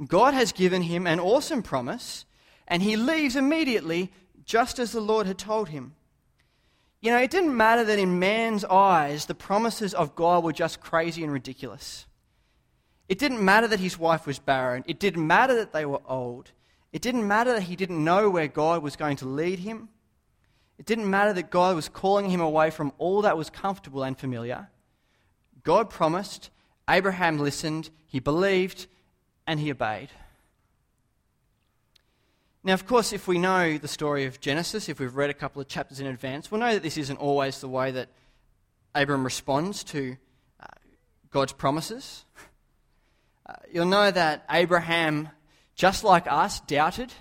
God 0.06 0.34
has 0.34 0.52
given 0.52 0.82
him 0.82 1.06
an 1.06 1.20
awesome 1.20 1.62
promise, 1.62 2.24
and 2.68 2.82
he 2.82 2.96
leaves 2.96 3.36
immediately 3.36 4.12
just 4.44 4.78
as 4.78 4.92
the 4.92 5.00
Lord 5.00 5.26
had 5.26 5.38
told 5.38 5.68
him. 5.68 5.94
You 7.00 7.10
know, 7.10 7.18
it 7.18 7.30
didn't 7.30 7.56
matter 7.56 7.84
that 7.84 7.98
in 7.98 8.18
man's 8.18 8.64
eyes 8.64 9.26
the 9.26 9.34
promises 9.34 9.92
of 9.92 10.14
God 10.14 10.44
were 10.44 10.52
just 10.52 10.80
crazy 10.80 11.24
and 11.24 11.32
ridiculous. 11.32 12.06
It 13.08 13.18
didn't 13.18 13.44
matter 13.44 13.66
that 13.68 13.80
his 13.80 13.98
wife 13.98 14.26
was 14.26 14.38
barren. 14.38 14.84
It 14.86 15.00
didn't 15.00 15.26
matter 15.26 15.54
that 15.56 15.72
they 15.72 15.84
were 15.84 16.00
old. 16.06 16.52
It 16.92 17.02
didn't 17.02 17.26
matter 17.26 17.52
that 17.54 17.64
he 17.64 17.76
didn't 17.76 18.02
know 18.02 18.30
where 18.30 18.48
God 18.48 18.82
was 18.82 18.96
going 18.96 19.16
to 19.18 19.26
lead 19.26 19.58
him. 19.58 19.88
It 20.78 20.86
didn't 20.86 21.10
matter 21.10 21.32
that 21.32 21.50
God 21.50 21.74
was 21.74 21.88
calling 21.88 22.30
him 22.30 22.40
away 22.40 22.70
from 22.70 22.92
all 22.98 23.22
that 23.22 23.36
was 23.36 23.50
comfortable 23.50 24.02
and 24.02 24.16
familiar. 24.18 24.68
God 25.62 25.90
promised, 25.90 26.50
Abraham 26.88 27.38
listened, 27.38 27.90
he 28.06 28.20
believed, 28.20 28.86
and 29.46 29.60
he 29.60 29.70
obeyed. 29.70 30.10
Now, 32.64 32.74
of 32.74 32.86
course, 32.86 33.12
if 33.12 33.26
we 33.26 33.38
know 33.38 33.76
the 33.76 33.88
story 33.88 34.24
of 34.24 34.40
Genesis, 34.40 34.88
if 34.88 35.00
we've 35.00 35.16
read 35.16 35.30
a 35.30 35.34
couple 35.34 35.60
of 35.60 35.66
chapters 35.66 35.98
in 35.98 36.06
advance, 36.06 36.50
we'll 36.50 36.60
know 36.60 36.74
that 36.74 36.82
this 36.82 36.96
isn't 36.96 37.16
always 37.16 37.60
the 37.60 37.68
way 37.68 37.90
that 37.90 38.08
Abram 38.94 39.24
responds 39.24 39.82
to 39.84 40.16
uh, 40.60 40.66
God's 41.30 41.52
promises. 41.52 42.24
Uh, 43.44 43.54
you'll 43.72 43.86
know 43.86 44.08
that 44.08 44.44
Abraham, 44.48 45.28
just 45.74 46.04
like 46.04 46.28
us, 46.30 46.60
doubted. 46.60 47.12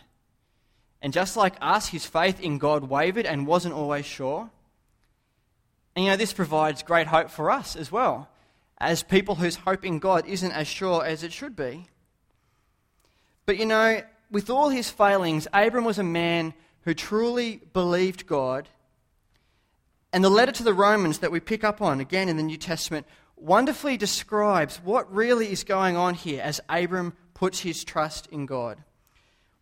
And 1.01 1.11
just 1.11 1.35
like 1.35 1.55
us, 1.59 1.87
his 1.87 2.05
faith 2.05 2.39
in 2.39 2.59
God 2.59 2.83
wavered 2.83 3.25
and 3.25 3.47
wasn't 3.47 3.73
always 3.73 4.05
sure. 4.05 4.51
And 5.95 6.05
you 6.05 6.11
know, 6.11 6.17
this 6.17 6.31
provides 6.31 6.83
great 6.83 7.07
hope 7.07 7.31
for 7.31 7.49
us 7.49 7.75
as 7.75 7.91
well, 7.91 8.29
as 8.77 9.01
people 9.01 9.33
whose 9.33 9.55
hope 9.55 9.83
in 9.83 9.97
God 9.97 10.27
isn't 10.27 10.51
as 10.51 10.67
sure 10.67 11.03
as 11.03 11.23
it 11.23 11.33
should 11.33 11.55
be. 11.55 11.87
But 13.47 13.57
you 13.57 13.65
know, 13.65 14.03
with 14.31 14.49
all 14.49 14.69
his 14.69 14.89
failings, 14.89 15.47
Abram 15.53 15.83
was 15.83 15.99
a 15.99 16.03
man 16.03 16.53
who 16.83 16.93
truly 16.93 17.61
believed 17.73 18.25
God. 18.25 18.69
And 20.13 20.23
the 20.23 20.29
letter 20.29 20.51
to 20.53 20.63
the 20.63 20.73
Romans 20.73 21.19
that 21.19 21.31
we 21.31 21.39
pick 21.39 21.63
up 21.63 21.81
on 21.81 21.99
again 21.99 22.29
in 22.29 22.37
the 22.37 22.43
New 22.43 22.57
Testament 22.57 23.05
wonderfully 23.35 23.97
describes 23.97 24.77
what 24.77 25.13
really 25.13 25.51
is 25.51 25.63
going 25.63 25.97
on 25.97 26.13
here 26.13 26.41
as 26.41 26.61
Abram 26.69 27.13
puts 27.33 27.59
his 27.59 27.83
trust 27.83 28.27
in 28.27 28.45
God. 28.45 28.77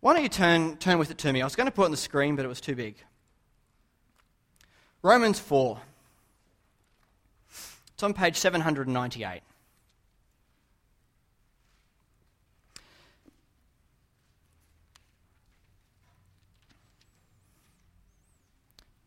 Why 0.00 0.14
don't 0.14 0.22
you 0.22 0.28
turn, 0.28 0.76
turn 0.76 0.98
with 0.98 1.10
it 1.10 1.18
to 1.18 1.32
me? 1.32 1.42
I 1.42 1.44
was 1.44 1.56
going 1.56 1.66
to 1.66 1.72
put 1.72 1.82
it 1.82 1.86
on 1.86 1.90
the 1.90 1.96
screen, 1.96 2.36
but 2.36 2.44
it 2.44 2.48
was 2.48 2.60
too 2.60 2.74
big. 2.74 2.96
Romans 5.02 5.38
4. 5.38 5.78
It's 7.94 8.02
on 8.02 8.14
page 8.14 8.36
798. 8.36 9.42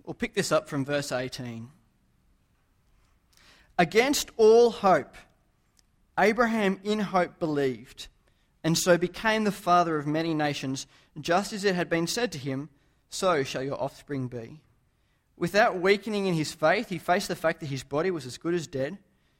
We'll 0.06 0.14
pick 0.14 0.34
this 0.34 0.52
up 0.52 0.68
from 0.68 0.84
verse 0.84 1.12
18. 1.12 1.70
Against 3.78 4.32
all 4.38 4.70
hope, 4.70 5.16
Abraham 6.20 6.80
in 6.84 7.00
hope 7.00 7.40
believed, 7.40 8.08
and 8.64 8.78
so 8.78 8.98
became 8.98 9.46
the 9.46 9.52
father 9.52 9.98
of 9.98 10.06
many 10.06 10.34
nations, 10.34 10.86
just 11.20 11.54
as 11.54 11.64
it 11.64 11.76
had 11.76 11.90
been 11.90 12.06
said 12.06 12.32
to 12.34 12.38
him, 12.38 12.70
So 13.10 13.44
shall 13.44 13.64
your 13.64 13.82
offspring 13.82 14.28
be. 14.28 14.62
Without 15.38 15.80
weakening 15.80 16.28
in 16.28 16.36
his 16.36 16.54
faith, 16.54 16.90
he 16.90 16.98
faced 17.00 17.30
the 17.30 17.36
fact 17.36 17.62
that 17.62 17.68
his 17.68 17.84
body 17.84 18.12
was 18.12 18.26
as 18.26 18.38
good 18.38 18.54
as 18.54 18.68
dead, 18.68 18.98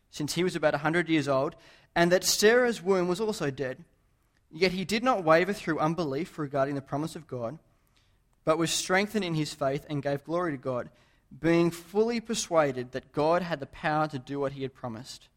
since 0.10 0.34
he 0.34 0.44
was 0.44 0.56
about 0.56 0.74
a 0.74 0.78
100 0.78 1.10
years 1.10 1.28
old, 1.28 1.56
and 1.96 2.12
that 2.12 2.24
Sarah's 2.24 2.82
womb 2.82 3.08
was 3.08 3.22
also 3.22 3.52
dead. 3.52 3.84
Yet 4.50 4.72
he 4.72 4.86
did 4.86 5.04
not 5.04 5.24
waver 5.24 5.54
through 5.54 5.80
unbelief 5.80 6.40
regarding 6.40 6.76
the 6.76 6.82
promise 6.82 7.16
of 7.16 7.28
God 7.28 7.60
but 8.46 8.58
was 8.58 8.72
strengthened 8.72 9.24
in 9.24 9.36
his 9.36 9.54
faith 9.54 9.86
and 9.90 10.04
gave 10.04 10.24
glory 10.24 10.52
to 10.52 10.58
God, 10.58 10.90
being 11.40 11.72
fully 11.72 12.20
persuaded 12.20 12.92
that 12.92 13.12
God 13.12 13.42
had 13.42 13.60
the 13.60 13.66
power 13.66 14.08
to 14.08 14.20
do 14.20 14.40
what 14.40 14.54
he 14.54 14.62
had 14.64 14.74
promised. 14.74 15.28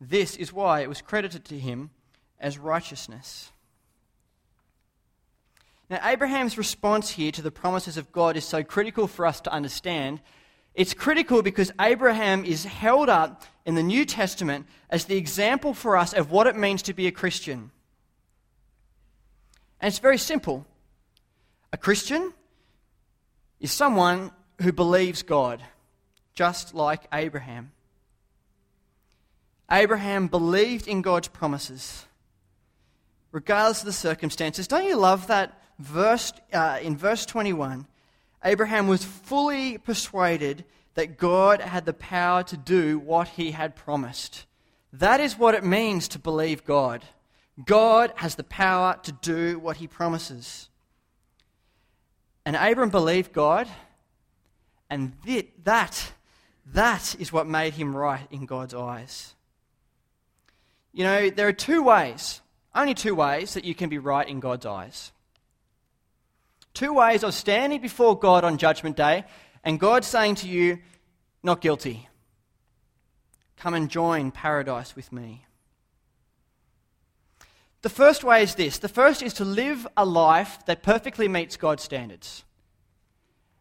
This 0.00 0.36
is 0.36 0.52
why 0.52 0.80
it 0.80 0.88
was 0.88 1.00
credited 1.00 1.44
to 1.46 1.58
him 1.58 1.90
as 2.38 2.58
righteousness. 2.58 3.52
Now, 5.88 6.00
Abraham's 6.08 6.58
response 6.58 7.10
here 7.10 7.32
to 7.32 7.42
the 7.42 7.50
promises 7.50 7.96
of 7.96 8.12
God 8.12 8.36
is 8.36 8.44
so 8.44 8.62
critical 8.62 9.06
for 9.06 9.26
us 9.26 9.40
to 9.42 9.52
understand. 9.52 10.20
It's 10.74 10.94
critical 10.94 11.42
because 11.42 11.70
Abraham 11.80 12.44
is 12.44 12.64
held 12.64 13.08
up 13.08 13.44
in 13.66 13.74
the 13.74 13.82
New 13.82 14.04
Testament 14.04 14.66
as 14.88 15.04
the 15.04 15.16
example 15.16 15.74
for 15.74 15.96
us 15.96 16.14
of 16.14 16.30
what 16.30 16.46
it 16.46 16.56
means 16.56 16.82
to 16.82 16.94
be 16.94 17.06
a 17.06 17.12
Christian. 17.12 17.70
And 19.80 19.88
it's 19.88 19.98
very 19.98 20.18
simple. 20.18 20.66
A 21.72 21.76
Christian 21.76 22.32
is 23.62 23.72
someone 23.72 24.32
who 24.60 24.72
believes 24.72 25.22
God, 25.22 25.62
just 26.34 26.74
like 26.74 27.06
Abraham. 27.14 27.70
Abraham 29.70 30.26
believed 30.26 30.88
in 30.88 31.00
God's 31.00 31.28
promises, 31.28 32.04
regardless 33.30 33.80
of 33.80 33.86
the 33.86 33.92
circumstances. 33.92 34.66
Don't 34.66 34.84
you 34.84 34.96
love 34.96 35.28
that 35.28 35.62
verse 35.78 36.32
uh, 36.52 36.80
in 36.82 36.96
verse 36.96 37.24
21? 37.24 37.86
Abraham 38.44 38.88
was 38.88 39.04
fully 39.04 39.78
persuaded 39.78 40.64
that 40.94 41.16
God 41.16 41.60
had 41.60 41.86
the 41.86 41.94
power 41.94 42.42
to 42.42 42.56
do 42.56 42.98
what 42.98 43.28
he 43.28 43.52
had 43.52 43.76
promised. 43.76 44.44
That 44.92 45.20
is 45.20 45.38
what 45.38 45.54
it 45.54 45.64
means 45.64 46.08
to 46.08 46.18
believe 46.18 46.64
God. 46.64 47.04
God 47.64 48.12
has 48.16 48.34
the 48.34 48.44
power 48.44 48.98
to 49.04 49.12
do 49.12 49.58
what 49.60 49.76
he 49.76 49.86
promises. 49.86 50.68
And 52.44 52.56
Abram 52.56 52.90
believed 52.90 53.32
God, 53.32 53.68
and 54.90 55.12
that, 55.64 56.12
that 56.72 57.14
is 57.18 57.32
what 57.32 57.46
made 57.46 57.74
him 57.74 57.94
right 57.94 58.26
in 58.30 58.46
God's 58.46 58.74
eyes. 58.74 59.34
You 60.92 61.04
know, 61.04 61.30
there 61.30 61.48
are 61.48 61.52
two 61.52 61.82
ways, 61.82 62.40
only 62.74 62.94
two 62.94 63.14
ways, 63.14 63.54
that 63.54 63.64
you 63.64 63.74
can 63.74 63.88
be 63.88 63.98
right 63.98 64.28
in 64.28 64.40
God's 64.40 64.66
eyes. 64.66 65.12
Two 66.74 66.94
ways 66.94 67.22
of 67.22 67.34
standing 67.34 67.80
before 67.80 68.18
God 68.18 68.44
on 68.44 68.58
Judgment 68.58 68.96
Day 68.96 69.24
and 69.62 69.78
God 69.78 70.04
saying 70.04 70.36
to 70.36 70.48
you, 70.48 70.78
not 71.42 71.60
guilty. 71.60 72.08
Come 73.56 73.74
and 73.74 73.88
join 73.88 74.30
paradise 74.30 74.96
with 74.96 75.12
me. 75.12 75.44
The 77.82 77.88
first 77.88 78.22
way 78.22 78.42
is 78.42 78.54
this 78.54 78.78
the 78.78 78.88
first 78.88 79.22
is 79.22 79.34
to 79.34 79.44
live 79.44 79.86
a 79.96 80.04
life 80.04 80.64
that 80.66 80.82
perfectly 80.82 81.28
meets 81.28 81.56
God's 81.56 81.82
standards. 81.82 82.44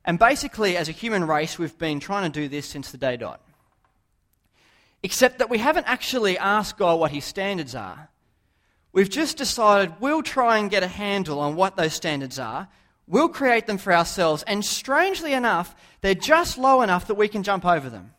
And 0.06 0.18
basically, 0.18 0.78
as 0.78 0.90
a 0.90 0.94
human 0.94 1.26
race, 1.26 1.60
we've 1.60 1.78
been 1.78 2.00
trying 2.00 2.32
to 2.32 2.40
do 2.42 2.48
this 2.48 2.68
since 2.68 2.92
the 2.92 2.98
day 2.98 3.18
dot. 3.18 3.42
Except 5.04 5.40
that 5.40 5.50
we 5.50 5.58
haven't 5.58 5.88
actually 5.88 6.38
asked 6.38 6.78
God 6.78 7.00
what 7.00 7.12
his 7.12 7.26
standards 7.26 7.76
are. 7.76 8.10
We've 8.94 9.10
just 9.10 9.38
decided 9.38 9.94
we'll 10.00 10.22
try 10.22 10.58
and 10.58 10.70
get 10.70 10.84
a 10.84 10.88
handle 10.88 11.40
on 11.40 11.56
what 11.56 11.76
those 11.76 11.94
standards 11.94 12.38
are. 12.40 12.68
We'll 13.08 13.30
create 13.30 13.66
them 13.66 13.78
for 13.78 13.94
ourselves. 13.94 14.44
And 14.44 14.64
strangely 14.64 15.34
enough, 15.34 15.76
they're 16.02 16.14
just 16.14 16.58
low 16.58 16.82
enough 16.82 17.08
that 17.08 17.16
we 17.16 17.28
can 17.28 17.44
jump 17.44 17.66
over 17.66 17.90
them. 17.90 18.14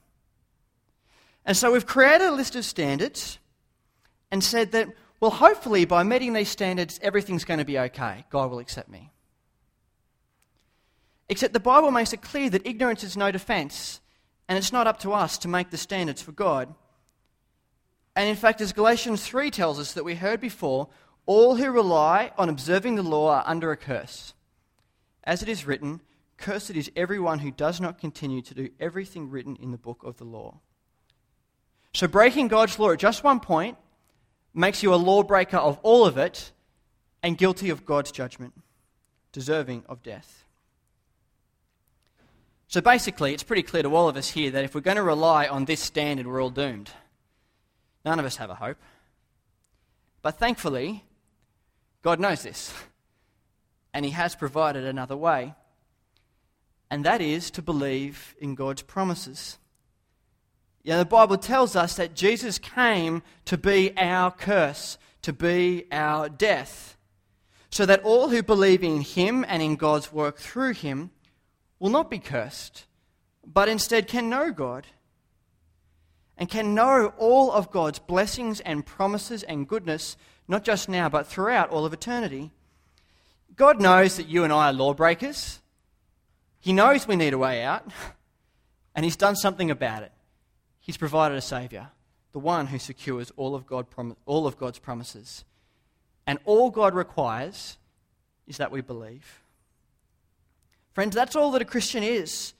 And 1.45 1.57
so 1.57 1.73
we've 1.73 1.87
created 1.87 2.29
a 2.29 2.33
list 2.33 2.57
of 2.57 2.65
standards 2.65 3.39
and 4.31 4.43
said 4.43 4.73
that 4.73 4.89
well, 5.23 5.31
hopefully, 5.31 5.85
by 5.85 6.03
meeting 6.03 6.33
these 6.33 6.49
standards, 6.49 6.99
everything's 7.01 7.45
going 7.45 7.61
to 7.61 7.65
be 7.65 7.79
okay. 7.79 8.25
God 8.29 8.51
will 8.51 8.59
accept 8.59 8.89
me. 8.89 9.13
Except 11.29 11.53
the 11.53 11.61
Bible 11.61 11.93
makes 11.93 12.13
it 12.13 12.23
clear 12.23 12.51
that 12.51 12.67
ignorance 12.67 13.05
is 13.05 13.17
no 13.17 13.31
defense, 13.31 14.01
and 14.49 14.59
it's 14.59 14.73
not 14.73 14.89
up 14.89 14.99
to 14.99 15.13
us 15.13 15.39
to 15.39 15.47
make 15.47 15.71
the 15.71 15.77
standards 15.77 16.21
for 16.21 16.33
God. 16.33 16.75
And 18.17 18.29
in 18.29 18.35
fact, 18.35 18.61
as 18.61 18.73
Galatians 18.73 19.25
3 19.25 19.53
tells 19.53 19.79
us 19.79 19.93
that 19.93 20.05
we 20.05 20.17
heard 20.17 20.41
before, 20.41 20.89
all 21.25 21.55
who 21.55 21.71
rely 21.71 22.33
on 22.37 22.49
observing 22.49 22.97
the 22.97 23.05
law 23.05 23.31
are 23.31 23.45
under 23.47 23.71
a 23.71 23.77
curse. 23.77 24.35
As 25.23 25.41
it 25.41 25.49
is 25.49 25.65
written, 25.65 26.01
Cursed 26.37 26.73
is 26.73 26.91
everyone 26.97 27.39
who 27.39 27.53
does 27.53 27.81
not 27.81 28.01
continue 28.01 28.43
to 28.43 28.55
do 28.55 28.71
everything 28.81 29.31
written 29.31 29.55
in 29.55 29.71
the 29.71 29.79
book 29.79 30.03
of 30.03 30.17
the 30.17 30.25
law. 30.25 30.59
So, 31.95 32.09
breaking 32.09 32.49
God's 32.49 32.77
law 32.81 32.91
at 32.91 32.99
just 32.99 33.23
one 33.23 33.39
point 33.39 33.79
makes 34.55 34.83
you 34.83 34.95
a 34.95 34.97
lawbreaker 34.97 35.57
of 35.57 35.79
all 35.83 36.05
of 36.05 36.19
it 36.19 36.53
and 37.23 37.39
guilty 37.39 37.71
of 37.71 37.85
God's 37.85 38.13
judgment, 38.13 38.53
deserving 39.33 39.85
of 39.89 40.03
death. 40.03 40.45
So 42.69 42.81
basically, 42.81 43.35
it's 43.35 43.43
pretty 43.43 43.63
clear 43.63 43.83
to 43.83 43.95
all 43.95 44.09
of 44.09 44.17
us 44.17 44.31
here 44.31 44.51
that 44.51 44.65
if 44.65 44.75
we're 44.75 44.81
going 44.81 44.97
to 44.97 45.03
rely 45.03 45.47
on 45.47 45.67
this 45.67 45.81
standard, 45.81 46.27
we're 46.27 46.43
all 46.43 46.51
doomed. 46.51 46.91
None 48.05 48.19
of 48.19 48.25
us 48.25 48.37
have 48.37 48.51
a 48.51 48.55
hope. 48.55 48.79
But 50.23 50.39
thankfully, 50.39 51.05
God 52.03 52.19
knows 52.19 52.43
this, 52.43 52.73
and 53.95 54.05
He 54.05 54.13
has 54.13 54.35
provided 54.35 54.85
another 54.85 55.17
way, 55.17 55.55
and 56.91 57.05
that 57.05 57.21
is 57.21 57.51
to 57.53 57.63
believe 57.63 58.35
in 58.41 58.55
God's 58.55 58.83
promises. 58.83 59.59
Know, 60.85 60.99
the 60.99 61.05
Bible 61.05 61.37
tells 61.39 61.77
us 61.77 61.95
that 61.97 62.15
Jesus 62.15 62.59
came 62.59 63.23
to 63.45 63.57
be 63.57 63.97
our 63.97 64.31
curse, 64.31 64.99
to 65.23 65.33
be 65.33 65.87
our 65.93 66.29
death, 66.29 66.97
so 67.71 67.87
that 67.87 68.03
all 68.03 68.29
who 68.29 68.43
believe 68.43 68.83
in 68.83 69.01
him 69.01 69.45
and 69.49 69.63
in 69.63 69.77
God's 69.77 70.13
work 70.13 70.39
through 70.39 70.75
him 70.75 71.11
will 71.79 71.91
not 71.91 72.11
be 72.11 72.19
cursed, 72.19 72.87
but 73.47 73.69
instead 73.69 74.09
can 74.09 74.29
know 74.29 74.51
God 74.51 74.87
and 76.37 76.49
can 76.49 76.75
know 76.75 77.13
all 77.19 77.53
of 77.53 77.71
God's 77.71 78.01
blessings 78.01 78.61
and 78.61 78.85
promises 78.85 79.43
and 79.45 79.69
goodness, 79.69 80.17
not 80.49 80.65
just 80.65 80.89
now, 80.89 81.09
but 81.09 81.27
throughout 81.27 81.71
all 81.71 81.85
of 81.85 81.93
eternity. 81.93 82.51
God 83.55 83.81
knows 83.81 84.17
that 84.17 84.29
you 84.29 84.45
and 84.45 84.53
I 84.53 84.71
are 84.71 84.73
lawbreakers. 84.73 85.61
He 86.59 86.73
knows 86.73 87.07
we 87.07 87.17
need 87.17 87.33
a 87.33 87.39
way 87.39 87.63
out, 87.63 87.85
and 88.95 89.05
He's 89.05 89.17
done 89.17 89.37
something 89.37 89.71
about 89.71 90.03
it. 90.03 90.13
He's 90.83 90.97
provided 90.97 91.39
a 91.39 91.41
Saviour, 91.41 91.91
the 92.33 92.41
one 92.41 92.67
who 92.67 92.79
secures 92.79 93.33
all 93.37 93.55
of, 93.55 93.67
God 93.67 93.89
prom- 93.89 94.17
all 94.27 94.49
of 94.49 94.59
God's 94.59 94.81
promises. 94.81 95.45
And 96.27 96.41
all 96.45 96.71
God 96.71 96.93
requires 96.93 97.79
is 98.49 98.57
that 98.57 98.73
we 98.73 98.81
believe. 98.81 99.43
Friends, 100.93 101.15
that's 101.15 101.37
all 101.37 101.53
that 101.53 101.63
a 101.63 101.65
Christian 101.65 102.03
is. 102.03 102.53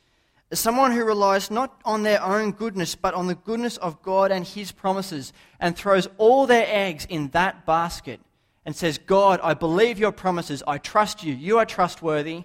As 0.53 0.61
someone 0.61 0.93
who 0.93 1.05
relies 1.05 1.51
not 1.51 1.81
on 1.85 2.05
their 2.05 2.23
own 2.23 2.53
goodness, 2.53 2.95
but 2.95 3.13
on 3.13 3.27
the 3.27 3.35
goodness 3.35 3.77
of 3.79 4.03
God 4.03 4.31
and 4.31 4.47
His 4.47 4.71
promises, 4.71 5.33
and 5.59 5.77
throws 5.77 6.07
all 6.17 6.47
their 6.47 6.67
eggs 6.69 7.05
in 7.09 7.29
that 7.31 7.67
basket 7.67 8.21
and 8.65 8.77
says, 8.77 8.99
God, 8.99 9.41
I 9.43 9.55
believe 9.55 9.99
your 9.99 10.13
promises. 10.13 10.63
I 10.65 10.79
trust 10.79 11.25
you. 11.25 11.35
You 11.35 11.59
are 11.59 11.67
trustworthy. 11.67 12.45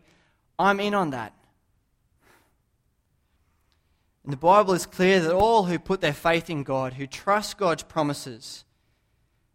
I'm 0.57 0.79
in 0.79 0.95
on 0.95 1.11
that. 1.11 1.33
And 4.27 4.33
the 4.33 4.37
Bible 4.37 4.73
is 4.73 4.85
clear 4.85 5.21
that 5.21 5.33
all 5.33 5.63
who 5.63 5.79
put 5.79 6.01
their 6.01 6.11
faith 6.11 6.49
in 6.49 6.63
God, 6.63 6.95
who 6.95 7.07
trust 7.07 7.57
God's 7.57 7.83
promises 7.83 8.65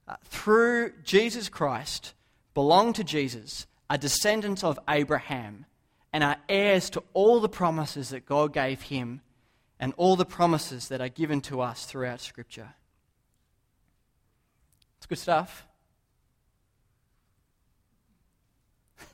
uh, 0.09 0.17
through 0.25 0.95
Jesus 1.05 1.51
Christ, 1.51 2.15
belong 2.55 2.95
to 2.95 3.05
Jesus, 3.05 3.67
are 3.91 3.99
descendants 3.99 4.65
of 4.65 4.79
Abraham, 4.89 5.67
and 6.11 6.25
are 6.25 6.39
heirs 6.49 6.89
to 6.89 7.03
all 7.13 7.39
the 7.39 7.51
promises 7.51 8.09
that 8.09 8.25
God 8.25 8.55
gave 8.55 8.81
him 8.81 9.21
and 9.79 9.93
all 9.99 10.17
the 10.17 10.25
promises 10.25 10.89
that 10.89 11.03
are 11.03 11.11
given 11.11 11.43
to 11.43 11.61
us 11.61 11.85
throughout 11.85 12.23
Scripture. 12.23 12.71
It's 14.97 15.05
good 15.05 15.19
stuff. 15.19 15.67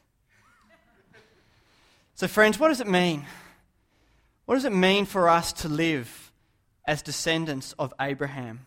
so, 2.15 2.29
friends, 2.29 2.61
what 2.61 2.69
does 2.69 2.81
it 2.81 2.87
mean? 2.87 3.27
What 4.49 4.55
does 4.55 4.65
it 4.65 4.73
mean 4.73 5.05
for 5.05 5.29
us 5.29 5.53
to 5.53 5.69
live 5.69 6.33
as 6.87 7.03
descendants 7.03 7.75
of 7.79 7.93
Abraham? 8.01 8.65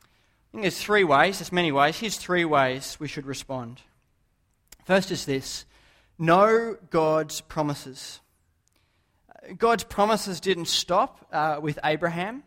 I 0.00 0.06
think 0.50 0.62
there's 0.62 0.80
three 0.80 1.04
ways, 1.04 1.40
there's 1.40 1.52
many 1.52 1.72
ways. 1.72 1.98
Here's 1.98 2.16
three 2.16 2.46
ways 2.46 2.96
we 2.98 3.06
should 3.06 3.26
respond. 3.26 3.82
First 4.86 5.10
is 5.10 5.26
this 5.26 5.66
know 6.18 6.78
God's 6.88 7.42
promises. 7.42 8.20
God's 9.58 9.84
promises 9.84 10.40
didn't 10.40 10.68
stop 10.68 11.26
uh, 11.32 11.58
with 11.60 11.78
Abraham. 11.84 12.44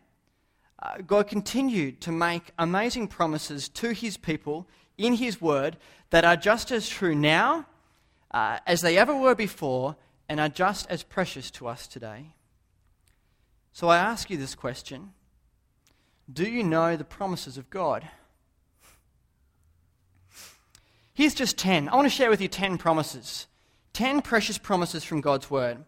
Uh, 0.82 0.96
God 1.06 1.28
continued 1.28 2.00
to 2.00 2.10
make 2.10 2.50
amazing 2.58 3.06
promises 3.06 3.68
to 3.68 3.92
his 3.92 4.16
people 4.16 4.66
in 4.98 5.12
his 5.12 5.40
word 5.40 5.76
that 6.10 6.24
are 6.24 6.36
just 6.36 6.72
as 6.72 6.88
true 6.88 7.14
now 7.14 7.66
uh, 8.36 8.58
as 8.66 8.82
they 8.82 8.98
ever 8.98 9.16
were 9.16 9.34
before 9.34 9.96
and 10.28 10.38
are 10.38 10.50
just 10.50 10.86
as 10.90 11.02
precious 11.02 11.50
to 11.50 11.66
us 11.66 11.86
today. 11.86 12.34
So 13.72 13.88
I 13.88 13.96
ask 13.96 14.28
you 14.28 14.36
this 14.36 14.54
question 14.54 15.12
Do 16.30 16.44
you 16.44 16.62
know 16.62 16.96
the 16.96 17.04
promises 17.04 17.56
of 17.56 17.70
God? 17.70 18.06
Here's 21.14 21.32
just 21.32 21.56
10. 21.56 21.88
I 21.88 21.96
want 21.96 22.04
to 22.04 22.10
share 22.10 22.28
with 22.28 22.42
you 22.42 22.48
10 22.48 22.76
promises. 22.76 23.46
10 23.94 24.20
precious 24.20 24.58
promises 24.58 25.02
from 25.02 25.22
God's 25.22 25.50
Word. 25.50 25.78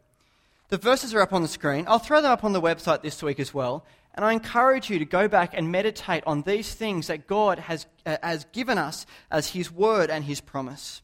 The 0.71 0.79
verses 0.79 1.13
are 1.13 1.21
up 1.21 1.35
on 1.35 1.43
the 1.43 1.49
screen. 1.49 1.85
I'll 1.87 1.99
throw 1.99 2.23
them 2.23 2.33
up 2.33 2.45
on 2.45 2.55
the 2.55 2.63
website 2.63 3.03
this 3.03 3.23
week 3.23 3.39
as 3.41 3.53
well. 3.53 3.85
And 4.15 4.25
I 4.25 4.33
encourage 4.33 4.89
you 4.89 4.99
to 4.99 5.05
go 5.05 5.29
back 5.29 5.53
and 5.53 5.71
meditate 5.71 6.25
on 6.27 6.43
these 6.43 6.73
things 6.73 7.09
that 7.09 7.27
God 7.27 7.59
has, 7.59 7.87
uh, 8.07 8.17
has 8.23 8.47
given 8.53 8.79
us 8.79 9.05
as 9.31 9.51
His 9.51 9.71
Word 9.71 10.09
and 10.09 10.25
His 10.25 10.41
promise. 10.41 11.03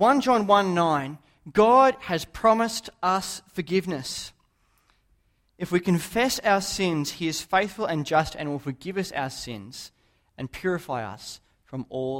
1 0.00 0.22
John 0.22 0.46
1 0.46 0.72
9, 0.72 1.18
God 1.52 1.94
has 2.00 2.24
promised 2.24 2.88
us 3.02 3.42
forgiveness. 3.52 4.32
If 5.58 5.70
we 5.70 5.78
confess 5.78 6.38
our 6.38 6.62
sins, 6.62 7.10
He 7.10 7.28
is 7.28 7.42
faithful 7.42 7.84
and 7.84 8.06
just 8.06 8.34
and 8.34 8.48
will 8.48 8.58
forgive 8.58 8.96
us 8.96 9.12
our 9.12 9.28
sins 9.28 9.92
and 10.38 10.50
purify 10.50 11.04
us 11.04 11.42
from 11.66 11.84
all 11.90 12.18